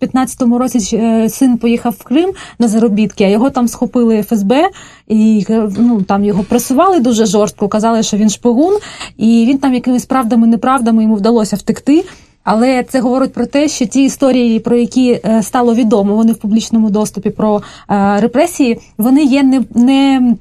[0.00, 4.70] 15-му році е, син поїхав в Крим на заробітки, а його там схопили ФСБ
[5.08, 7.68] і е, ну там його пресували дуже жорстко.
[7.68, 8.78] Казали, що він шпигун,
[9.16, 12.04] і він там якимись правдами, неправдами йому вдалося втекти.
[12.44, 16.36] Але це говорить про те, що ті історії, про які е, стало відомо, вони в
[16.36, 17.62] публічному доступі про
[18.18, 20.34] репресії, вони є не не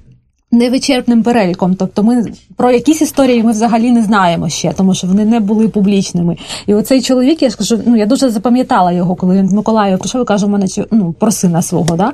[0.52, 1.76] невичерпним переліком.
[1.76, 2.26] Тобто, ми
[2.56, 6.38] про якісь історії ми взагалі не знаємо ще, тому що вони не були публічними.
[6.68, 10.22] І оцей чоловік, я скажу, ну я дуже запам'ятала його, коли він в Миколаїв прийшов
[10.22, 11.95] і каже, у мене ну, про сина свого.
[11.95, 12.12] Да?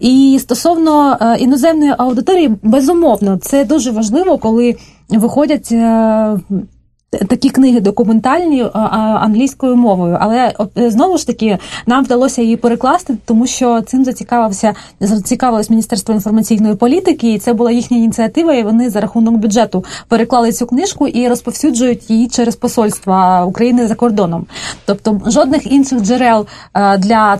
[0.00, 4.76] І стосовно е, іноземної аудиторії, безумовно, це дуже важливо, коли
[5.08, 5.74] виходять.
[7.14, 10.18] Е, такі книги документальні англійською мовою.
[10.20, 16.74] Але знову ж таки нам вдалося її перекласти, тому що цим зацікавився зацікавилось Міністерство інформаційної
[16.74, 18.54] політики, і це була їхня ініціатива.
[18.54, 23.94] І вони за рахунок бюджету переклали цю книжку і розповсюджують її через посольства України за
[23.94, 24.46] кордоном.
[24.86, 26.46] Тобто жодних інших джерел
[26.98, 27.38] для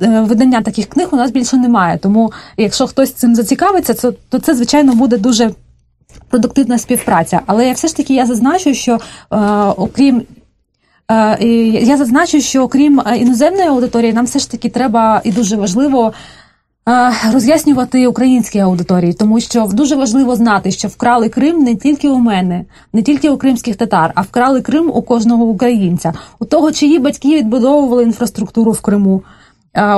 [0.00, 1.98] видання таких книг у нас більше немає.
[1.98, 5.50] Тому, якщо хтось цим зацікавиться, то це звичайно буде дуже
[6.28, 7.40] продуктивна співпраця.
[7.46, 9.36] Але все ж таки я зазначу, що е,
[9.76, 10.22] окрім
[11.10, 11.44] е,
[11.82, 16.12] я зазначу, що окрім е, іноземної аудиторії, нам все ж таки треба і дуже важливо.
[16.88, 22.18] Е, роз'яснювати українській аудиторії, тому що дуже важливо знати, що вкрали Крим не тільки у
[22.18, 26.98] мене, не тільки у кримських татар, а вкрали Крим у кожного українця, у того, чиї
[26.98, 29.22] батьки відбудовували інфраструктуру в Криму,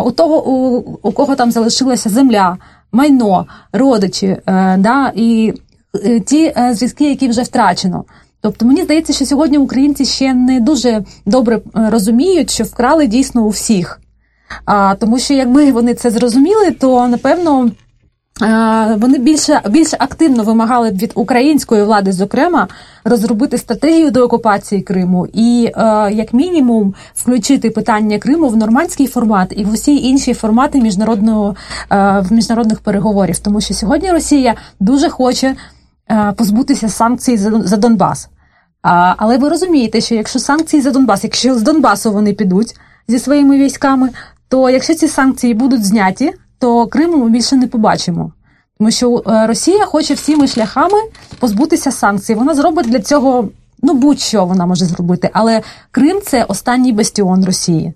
[0.05, 2.57] у того, у, у кого там залишилася земля,
[2.93, 4.37] майно, родичі,
[4.79, 5.55] да, і
[6.27, 8.05] ті е, зв'язки, які вже втрачено.
[8.41, 13.45] Тобто мені здається, що сьогодні українці ще не дуже добре е, розуміють, що вкрали дійсно
[13.45, 14.01] у всіх.
[14.65, 17.71] А, Тому що якби вони це зрозуміли, то напевно
[18.97, 22.69] вони більше більш активно вимагали від української влади, зокрема,
[23.05, 25.61] розробити стратегію до окупації Криму і,
[26.13, 31.57] як мінімум, включити питання Криму в нормандський формат і в усі інші формати міжнародного
[31.91, 35.57] в міжнародних переговорів, тому що сьогодні Росія дуже хоче Е,
[36.37, 38.29] позбутися санкцій за Донбас.
[39.17, 42.75] Але ви розумієте, що якщо санкції за Донбас, якщо з Донбасу вони підуть
[43.09, 44.11] зі своїми військами,
[44.49, 48.33] то якщо ці санкції будуть зняті, то Криму ми більше не побачимо.
[48.79, 50.99] Тому що е, Росія хоче всіми шляхами
[51.39, 52.35] позбутися санкцій.
[52.35, 53.49] Вона зробить для цього
[53.83, 55.31] ну будь-що вона може зробити.
[55.33, 57.93] Але Крим це останній бастіон Росії.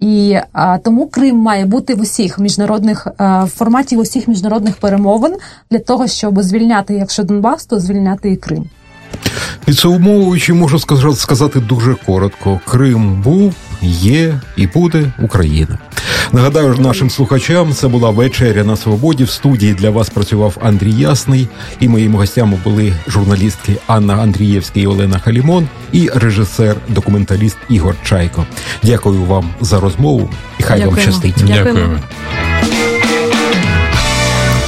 [0.00, 5.36] І а, тому Крим має бути в усіх міжнародних а, в форматі усіх міжнародних перемовин
[5.70, 8.64] для того, щоб звільняти, якщо Донбас, то звільняти і Крим.
[9.64, 10.78] Підсумовуючи, можу
[11.14, 15.78] сказати дуже коротко: Крим був, є і буде Україна.
[16.32, 19.24] Нагадаю нашим слухачам, це була вечеря на свободі.
[19.24, 21.48] В студії для вас працював Андрій Ясний,
[21.80, 28.46] і моїми гостями були журналістки Анна Андрієвська і Олена Халімон і режисер-документаліст Ігор Чайко.
[28.82, 30.90] Дякую вам за розмову і хай Дякуємо.
[30.90, 31.44] вам щастить.
[31.46, 31.98] Дякуємо.